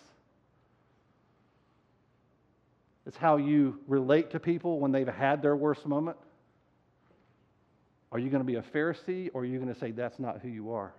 It's 3.05 3.17
how 3.17 3.37
you 3.37 3.79
relate 3.87 4.31
to 4.31 4.39
people 4.39 4.79
when 4.79 4.91
they've 4.91 5.07
had 5.07 5.41
their 5.41 5.55
worst 5.55 5.85
moment. 5.85 6.17
Are 8.11 8.19
you 8.19 8.29
going 8.29 8.41
to 8.41 8.45
be 8.45 8.55
a 8.55 8.61
Pharisee 8.61 9.29
or 9.33 9.41
are 9.41 9.45
you 9.45 9.59
going 9.59 9.73
to 9.73 9.79
say 9.79 9.91
that's 9.91 10.19
not 10.19 10.39
who 10.39 10.47
you 10.47 10.71
are? 10.71 10.93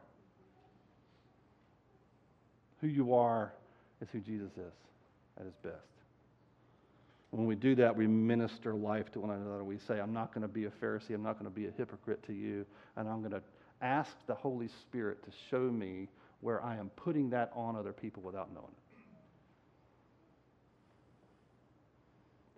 Who 2.81 2.89
you 2.89 3.15
are 3.15 3.55
is 4.03 4.09
who 4.13 4.21
Jesus 4.21 4.51
is 4.53 4.73
at 5.39 5.47
his 5.47 5.55
best. 5.63 5.77
When 7.31 7.47
we 7.47 7.55
do 7.55 7.75
that, 7.77 7.97
we 7.97 8.07
minister 8.07 8.75
life 8.75 9.11
to 9.13 9.21
one 9.21 9.31
another. 9.31 9.65
We 9.65 9.79
say, 9.79 10.01
I'm 10.01 10.13
not 10.13 10.33
going 10.35 10.43
to 10.43 10.49
be 10.49 10.67
a 10.67 10.71
Pharisee. 10.71 11.15
I'm 11.15 11.23
not 11.23 11.39
going 11.39 11.51
to 11.51 11.55
be 11.55 11.67
a 11.67 11.71
hypocrite 11.77 12.23
to 12.27 12.33
you. 12.33 12.67
And 12.97 13.09
I'm 13.09 13.21
going 13.21 13.33
to 13.33 13.43
ask 13.81 14.13
the 14.27 14.35
Holy 14.35 14.69
Spirit 14.69 15.25
to 15.25 15.31
show 15.51 15.61
me 15.61 16.09
where 16.43 16.63
I 16.63 16.77
am 16.77 16.91
putting 16.91 17.31
that 17.31 17.51
on 17.55 17.75
other 17.75 17.93
people 17.93 18.23
without 18.23 18.53
knowing 18.53 18.69
it. 18.69 18.84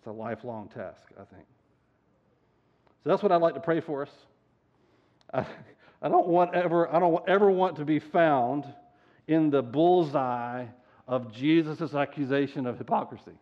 It's 0.07 0.13
a 0.13 0.13
lifelong 0.13 0.69
task, 0.69 1.03
I 1.21 1.25
think. 1.25 1.45
So 3.03 3.11
that's 3.11 3.25
what 3.25 3.33
I'd 3.33 3.43
like 3.43 3.55
to 3.55 3.61
pray 3.61 3.81
for 3.81 4.03
us. 4.03 4.11
I, 5.35 5.45
I 6.01 6.09
don't 6.09 6.29
want 6.29 6.55
ever, 6.55 6.89
I 6.95 7.01
don't 7.01 7.29
ever 7.29 7.51
want 7.51 7.79
to 7.79 7.85
be 7.85 7.99
found 7.99 8.73
in 9.27 9.51
the 9.51 9.63
bullseye 9.63 10.67
of 11.09 11.33
Jesus' 11.33 11.93
accusation 11.93 12.69
of 12.69 12.79
hypocrisy. 12.79 13.33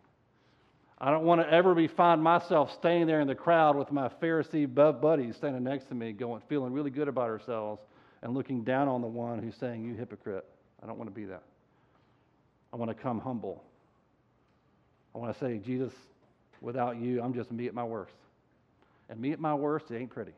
I 0.97 1.11
don't 1.11 1.23
want 1.23 1.39
to 1.41 1.53
ever 1.53 1.75
be 1.75 1.85
find 1.85 2.23
myself 2.23 2.73
staying 2.73 3.05
there 3.05 3.21
in 3.21 3.27
the 3.27 3.35
crowd 3.35 3.75
with 3.75 3.91
my 3.91 4.09
Pharisee 4.09 4.65
buddies 4.65 5.35
standing 5.35 5.63
next 5.63 5.85
to 5.89 5.93
me, 5.93 6.13
going, 6.13 6.41
feeling 6.49 6.73
really 6.73 6.89
good 6.89 7.07
about 7.07 7.29
ourselves, 7.29 7.79
and 8.23 8.33
looking 8.33 8.63
down 8.63 8.87
on 8.87 9.01
the 9.01 9.07
one 9.07 9.37
who's 9.37 9.55
saying, 9.57 9.85
"You 9.85 9.93
hypocrite." 9.93 10.45
I 10.81 10.87
don't 10.87 10.97
want 10.97 11.13
to 11.13 11.15
be 11.15 11.25
that. 11.25 11.43
I 12.73 12.77
want 12.77 12.89
to 12.89 12.95
come 12.95 13.19
humble 13.19 13.63
I 15.15 15.17
want 15.17 15.33
to 15.33 15.39
say, 15.39 15.59
Jesus, 15.65 15.93
without 16.65 16.97
you, 16.97 17.21
I'm 17.21 17.33
just 17.33 17.51
me 17.51 17.67
at 17.67 17.75
my 17.75 17.83
worst. 17.83 18.15
And 19.07 19.19
me 19.19 19.31
at 19.31 19.39
my 19.39 19.53
worst, 19.53 19.91
it 19.91 19.97
ain't 19.97 20.09
pretty. 20.09 20.33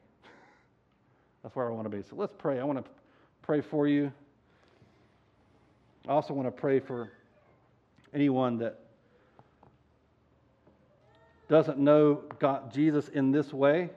That's 1.42 1.56
where 1.56 1.68
I 1.68 1.72
want 1.72 1.90
to 1.90 1.98
be. 1.98 2.04
So 2.04 2.18
let's 2.18 2.34
pray. 2.38 2.60
I 2.60 2.66
want 2.66 2.84
to 2.84 2.92
pray 3.42 3.62
for 3.62 3.88
you. 3.88 4.12
I 6.06 6.12
also 6.12 6.34
want 6.34 6.46
to 6.48 6.52
pray 6.52 6.82
for 6.82 7.10
anyone 8.14 8.58
that 8.58 8.78
doesn't 11.48 11.80
know 11.80 12.24
God, 12.40 12.74
Jesus 12.74 13.08
in 13.08 13.32
this 13.32 13.54
way. 13.54 13.90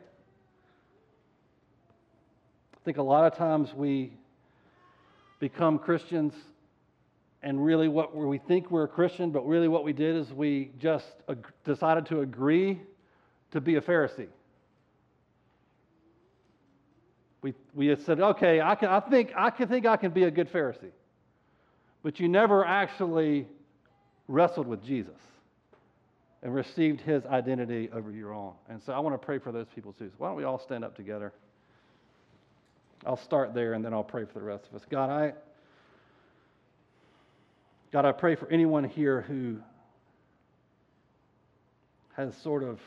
I 2.72 2.84
think 2.84 2.98
a 2.98 3.02
lot 3.02 3.30
of 3.30 3.36
times 3.36 3.74
we 3.74 4.12
become 5.40 5.80
Christians 5.80 6.32
and 7.42 7.64
really 7.64 7.88
what 7.88 8.14
we 8.14 8.38
think 8.38 8.70
we're 8.70 8.84
a 8.84 8.88
Christian, 8.88 9.30
but 9.30 9.46
really 9.46 9.68
what 9.68 9.84
we 9.84 9.92
did 9.92 10.16
is 10.16 10.32
we 10.32 10.72
just 10.78 11.06
decided 11.64 12.06
to 12.06 12.20
agree 12.20 12.80
to 13.52 13.60
be 13.60 13.76
a 13.76 13.80
Pharisee. 13.80 14.28
We, 17.42 17.54
we 17.74 17.96
said, 17.96 18.20
okay, 18.20 18.60
I, 18.60 18.74
can, 18.74 18.90
I, 18.90 19.00
think, 19.00 19.32
I 19.34 19.48
can 19.48 19.68
think 19.68 19.86
I 19.86 19.96
can 19.96 20.10
be 20.10 20.24
a 20.24 20.30
good 20.30 20.52
Pharisee. 20.52 20.92
But 22.02 22.20
you 22.20 22.28
never 22.28 22.64
actually 22.64 23.46
wrestled 24.28 24.66
with 24.66 24.84
Jesus 24.84 25.16
and 26.42 26.54
received 26.54 27.00
his 27.00 27.24
identity 27.26 27.88
over 27.92 28.10
your 28.10 28.32
own. 28.32 28.52
And 28.68 28.82
so 28.82 28.92
I 28.92 28.98
want 28.98 29.14
to 29.14 29.24
pray 29.24 29.38
for 29.38 29.52
those 29.52 29.66
people 29.74 29.92
too. 29.92 30.08
So 30.08 30.14
why 30.18 30.28
don't 30.28 30.36
we 30.36 30.44
all 30.44 30.58
stand 30.58 30.84
up 30.84 30.96
together? 30.96 31.32
I'll 33.06 33.16
start 33.16 33.54
there 33.54 33.72
and 33.72 33.84
then 33.84 33.94
I'll 33.94 34.04
pray 34.04 34.24
for 34.26 34.38
the 34.38 34.44
rest 34.44 34.66
of 34.70 34.74
us. 34.74 34.86
God, 34.90 35.10
I 35.10 35.32
God, 37.92 38.04
I 38.04 38.12
pray 38.12 38.36
for 38.36 38.48
anyone 38.50 38.84
here 38.84 39.22
who 39.22 39.56
has 42.14 42.36
sort 42.36 42.62
of 42.62 42.78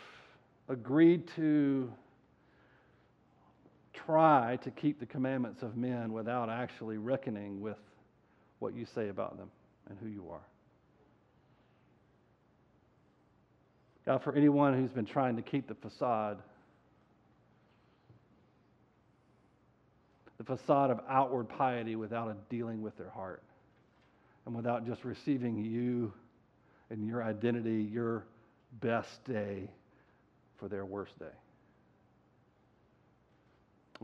agreed 0.69 1.27
to 1.35 1.91
try 3.93 4.57
to 4.63 4.71
keep 4.71 5.01
the 5.01 5.05
commandments 5.05 5.61
of 5.61 5.75
men 5.75 6.13
without 6.13 6.49
actually 6.49 6.97
reckoning 6.97 7.59
with 7.59 7.77
what 8.59 8.73
you 8.73 8.85
say 8.95 9.09
about 9.09 9.37
them 9.37 9.51
and 9.89 9.97
who 9.99 10.07
you 10.07 10.29
are. 10.31 10.47
God, 14.05 14.23
for 14.23 14.33
anyone 14.35 14.73
who's 14.73 14.91
been 14.91 15.05
trying 15.05 15.35
to 15.35 15.41
keep 15.41 15.67
the 15.67 15.75
facade, 15.75 16.37
the 20.37 20.43
facade 20.45 20.91
of 20.91 21.01
outward 21.09 21.49
piety 21.49 21.97
without 21.97 22.29
a 22.29 22.35
dealing 22.49 22.81
with 22.81 22.97
their 22.97 23.09
heart 23.09 23.43
and 24.45 24.55
without 24.55 24.85
just 24.85 25.03
receiving 25.03 25.63
you 25.63 26.13
and 26.89 27.07
your 27.07 27.23
identity, 27.23 27.81
your 27.83 28.25
best 28.81 29.23
day 29.25 29.69
for 30.57 30.67
their 30.67 30.85
worst 30.85 31.17
day. 31.19 31.25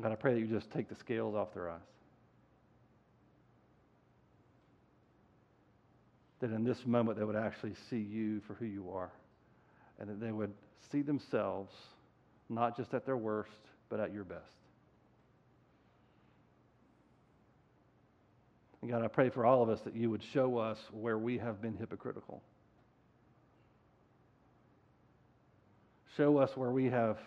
God, 0.02 0.12
I 0.12 0.16
pray 0.16 0.34
that 0.34 0.40
you 0.40 0.48
just 0.48 0.72
take 0.72 0.88
the 0.88 0.96
scales 0.96 1.36
off 1.36 1.54
their 1.54 1.70
eyes. 1.70 1.80
That 6.40 6.52
in 6.52 6.64
this 6.64 6.86
moment 6.86 7.18
they 7.18 7.26
would 7.26 7.36
actually 7.36 7.74
see 7.90 8.00
you 8.00 8.40
for 8.48 8.54
who 8.54 8.66
you 8.66 8.90
are. 8.92 9.12
And 10.00 10.10
that 10.10 10.22
they 10.22 10.32
would 10.32 10.54
see 10.92 11.02
themselves 11.02 11.74
not 12.48 12.78
just 12.78 12.94
at 12.94 13.06
their 13.06 13.18
worst, 13.18 13.52
but 13.90 14.00
at 14.00 14.14
your 14.14 14.24
best. 14.24 14.59
And 18.82 18.92
God, 18.92 19.04
I 19.04 19.08
pray 19.08 19.30
for 19.30 19.46
all 19.46 19.62
of 19.62 19.70
us 19.70 19.82
that 19.82 19.96
you 19.96 20.10
would 20.10 20.24
show 20.34 20.58
us 20.58 20.78
where 20.92 21.18
we 21.18 21.38
have 21.38 21.62
been 21.62 21.76
hypocritical. 21.76 22.42
Show 26.16 26.38
us 26.38 26.56
where 26.56 26.72
we 26.72 26.86
have 26.86 27.18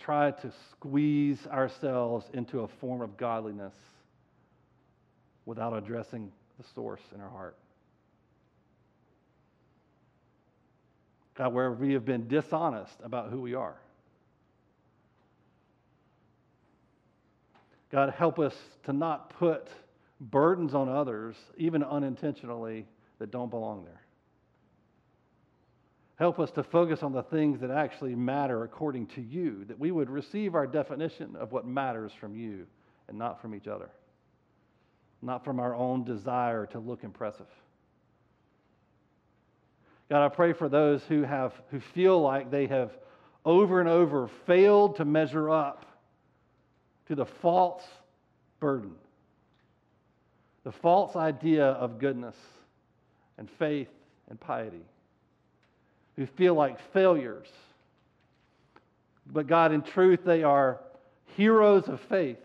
tried 0.00 0.40
to 0.42 0.52
squeeze 0.72 1.46
ourselves 1.46 2.26
into 2.32 2.60
a 2.60 2.68
form 2.80 3.00
of 3.00 3.16
godliness 3.16 3.74
without 5.44 5.76
addressing 5.76 6.32
the 6.58 6.64
source 6.74 7.02
in 7.14 7.20
our 7.20 7.28
heart. 7.28 7.56
God, 11.36 11.54
where 11.54 11.72
we 11.72 11.92
have 11.94 12.04
been 12.04 12.28
dishonest 12.28 12.94
about 13.02 13.30
who 13.30 13.40
we 13.40 13.54
are. 13.54 13.76
God, 17.90 18.10
help 18.10 18.38
us 18.38 18.54
to 18.84 18.92
not 18.92 19.30
put 19.38 19.68
burdens 20.20 20.74
on 20.74 20.88
others, 20.88 21.36
even 21.56 21.82
unintentionally, 21.82 22.86
that 23.18 23.30
don't 23.30 23.50
belong 23.50 23.84
there. 23.84 24.00
Help 26.16 26.38
us 26.38 26.50
to 26.50 26.62
focus 26.62 27.02
on 27.02 27.12
the 27.12 27.22
things 27.22 27.60
that 27.60 27.70
actually 27.70 28.14
matter 28.14 28.62
according 28.62 29.06
to 29.06 29.22
you, 29.22 29.64
that 29.64 29.78
we 29.78 29.90
would 29.90 30.10
receive 30.10 30.54
our 30.54 30.66
definition 30.66 31.34
of 31.36 31.50
what 31.50 31.66
matters 31.66 32.12
from 32.20 32.34
you 32.34 32.66
and 33.08 33.18
not 33.18 33.40
from 33.40 33.54
each 33.54 33.66
other, 33.66 33.88
not 35.22 35.44
from 35.44 35.58
our 35.58 35.74
own 35.74 36.04
desire 36.04 36.66
to 36.66 36.78
look 36.78 37.04
impressive. 37.04 37.46
God, 40.10 40.24
I 40.24 40.28
pray 40.28 40.52
for 40.52 40.68
those 40.68 41.02
who, 41.04 41.22
have, 41.22 41.54
who 41.70 41.80
feel 41.80 42.20
like 42.20 42.50
they 42.50 42.66
have 42.66 42.90
over 43.44 43.80
and 43.80 43.88
over 43.88 44.28
failed 44.46 44.96
to 44.96 45.04
measure 45.06 45.48
up 45.48 45.86
to 47.10 47.16
the 47.16 47.26
false 47.26 47.82
burden, 48.60 48.92
the 50.62 50.70
false 50.70 51.16
idea 51.16 51.64
of 51.64 51.98
goodness 51.98 52.36
and 53.36 53.50
faith 53.50 53.88
and 54.28 54.38
piety, 54.38 54.84
who 56.14 56.24
feel 56.24 56.54
like 56.54 56.78
failures. 56.92 57.48
But 59.26 59.48
God, 59.48 59.72
in 59.72 59.82
truth, 59.82 60.20
they 60.24 60.44
are 60.44 60.78
heroes 61.36 61.88
of 61.88 62.00
faith 62.02 62.38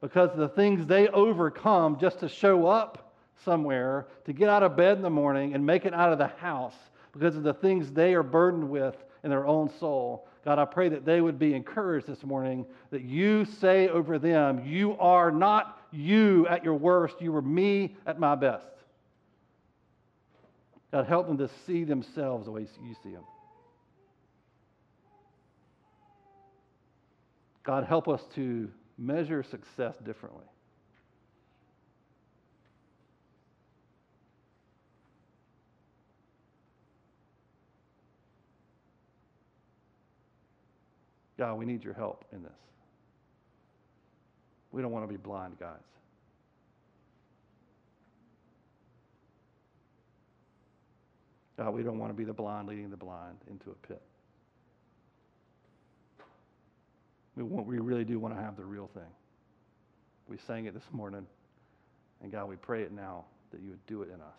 because 0.00 0.30
of 0.30 0.38
the 0.38 0.48
things 0.48 0.86
they 0.86 1.08
overcome 1.08 1.98
just 2.00 2.20
to 2.20 2.28
show 2.30 2.66
up 2.68 3.12
somewhere, 3.44 4.06
to 4.24 4.32
get 4.32 4.48
out 4.48 4.62
of 4.62 4.78
bed 4.78 4.96
in 4.96 5.02
the 5.02 5.10
morning 5.10 5.52
and 5.52 5.66
make 5.66 5.84
it 5.84 5.92
out 5.92 6.10
of 6.10 6.16
the 6.16 6.28
house 6.28 6.76
because 7.12 7.36
of 7.36 7.42
the 7.42 7.52
things 7.52 7.92
they 7.92 8.14
are 8.14 8.22
burdened 8.22 8.70
with 8.70 8.96
in 9.24 9.28
their 9.28 9.46
own 9.46 9.68
soul. 9.78 10.26
God, 10.48 10.58
I 10.58 10.64
pray 10.64 10.88
that 10.88 11.04
they 11.04 11.20
would 11.20 11.38
be 11.38 11.52
encouraged 11.52 12.06
this 12.06 12.24
morning 12.24 12.64
that 12.90 13.02
you 13.02 13.44
say 13.44 13.90
over 13.90 14.18
them, 14.18 14.62
You 14.64 14.96
are 14.96 15.30
not 15.30 15.78
you 15.90 16.46
at 16.48 16.64
your 16.64 16.72
worst, 16.72 17.20
you 17.20 17.36
are 17.36 17.42
me 17.42 17.96
at 18.06 18.18
my 18.18 18.34
best. 18.34 18.64
God, 20.90 21.04
help 21.04 21.26
them 21.26 21.36
to 21.36 21.50
see 21.66 21.84
themselves 21.84 22.46
the 22.46 22.50
way 22.50 22.62
you 22.62 22.96
see 23.02 23.10
them. 23.10 23.24
God, 27.62 27.84
help 27.84 28.08
us 28.08 28.22
to 28.36 28.70
measure 28.96 29.42
success 29.42 29.96
differently. 30.02 30.46
God, 41.38 41.54
we 41.54 41.64
need 41.64 41.84
your 41.84 41.94
help 41.94 42.24
in 42.32 42.42
this. 42.42 42.52
We 44.72 44.82
don't 44.82 44.90
want 44.90 45.04
to 45.04 45.08
be 45.08 45.16
blind 45.16 45.58
guys. 45.58 45.78
God, 51.56 51.74
we 51.74 51.82
don't 51.82 51.98
want 51.98 52.10
to 52.10 52.14
be 52.14 52.24
the 52.24 52.32
blind 52.32 52.68
leading 52.68 52.90
the 52.90 52.96
blind 52.96 53.38
into 53.50 53.70
a 53.70 53.86
pit. 53.86 54.02
We, 57.36 57.44
want, 57.44 57.66
we 57.66 57.78
really 57.78 58.04
do 58.04 58.18
want 58.18 58.34
to 58.34 58.40
have 58.40 58.56
the 58.56 58.64
real 58.64 58.90
thing. 58.94 59.10
We 60.28 60.38
sang 60.46 60.66
it 60.66 60.74
this 60.74 60.84
morning, 60.92 61.26
and 62.22 62.30
God, 62.30 62.48
we 62.48 62.56
pray 62.56 62.82
it 62.82 62.92
now 62.92 63.24
that 63.52 63.60
you 63.60 63.70
would 63.70 63.86
do 63.86 64.02
it 64.02 64.08
in 64.08 64.20
us. 64.20 64.38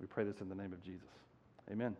We 0.00 0.06
pray 0.06 0.24
this 0.24 0.40
in 0.40 0.48
the 0.48 0.54
name 0.54 0.72
of 0.72 0.82
Jesus. 0.82 1.08
Amen. 1.70 1.94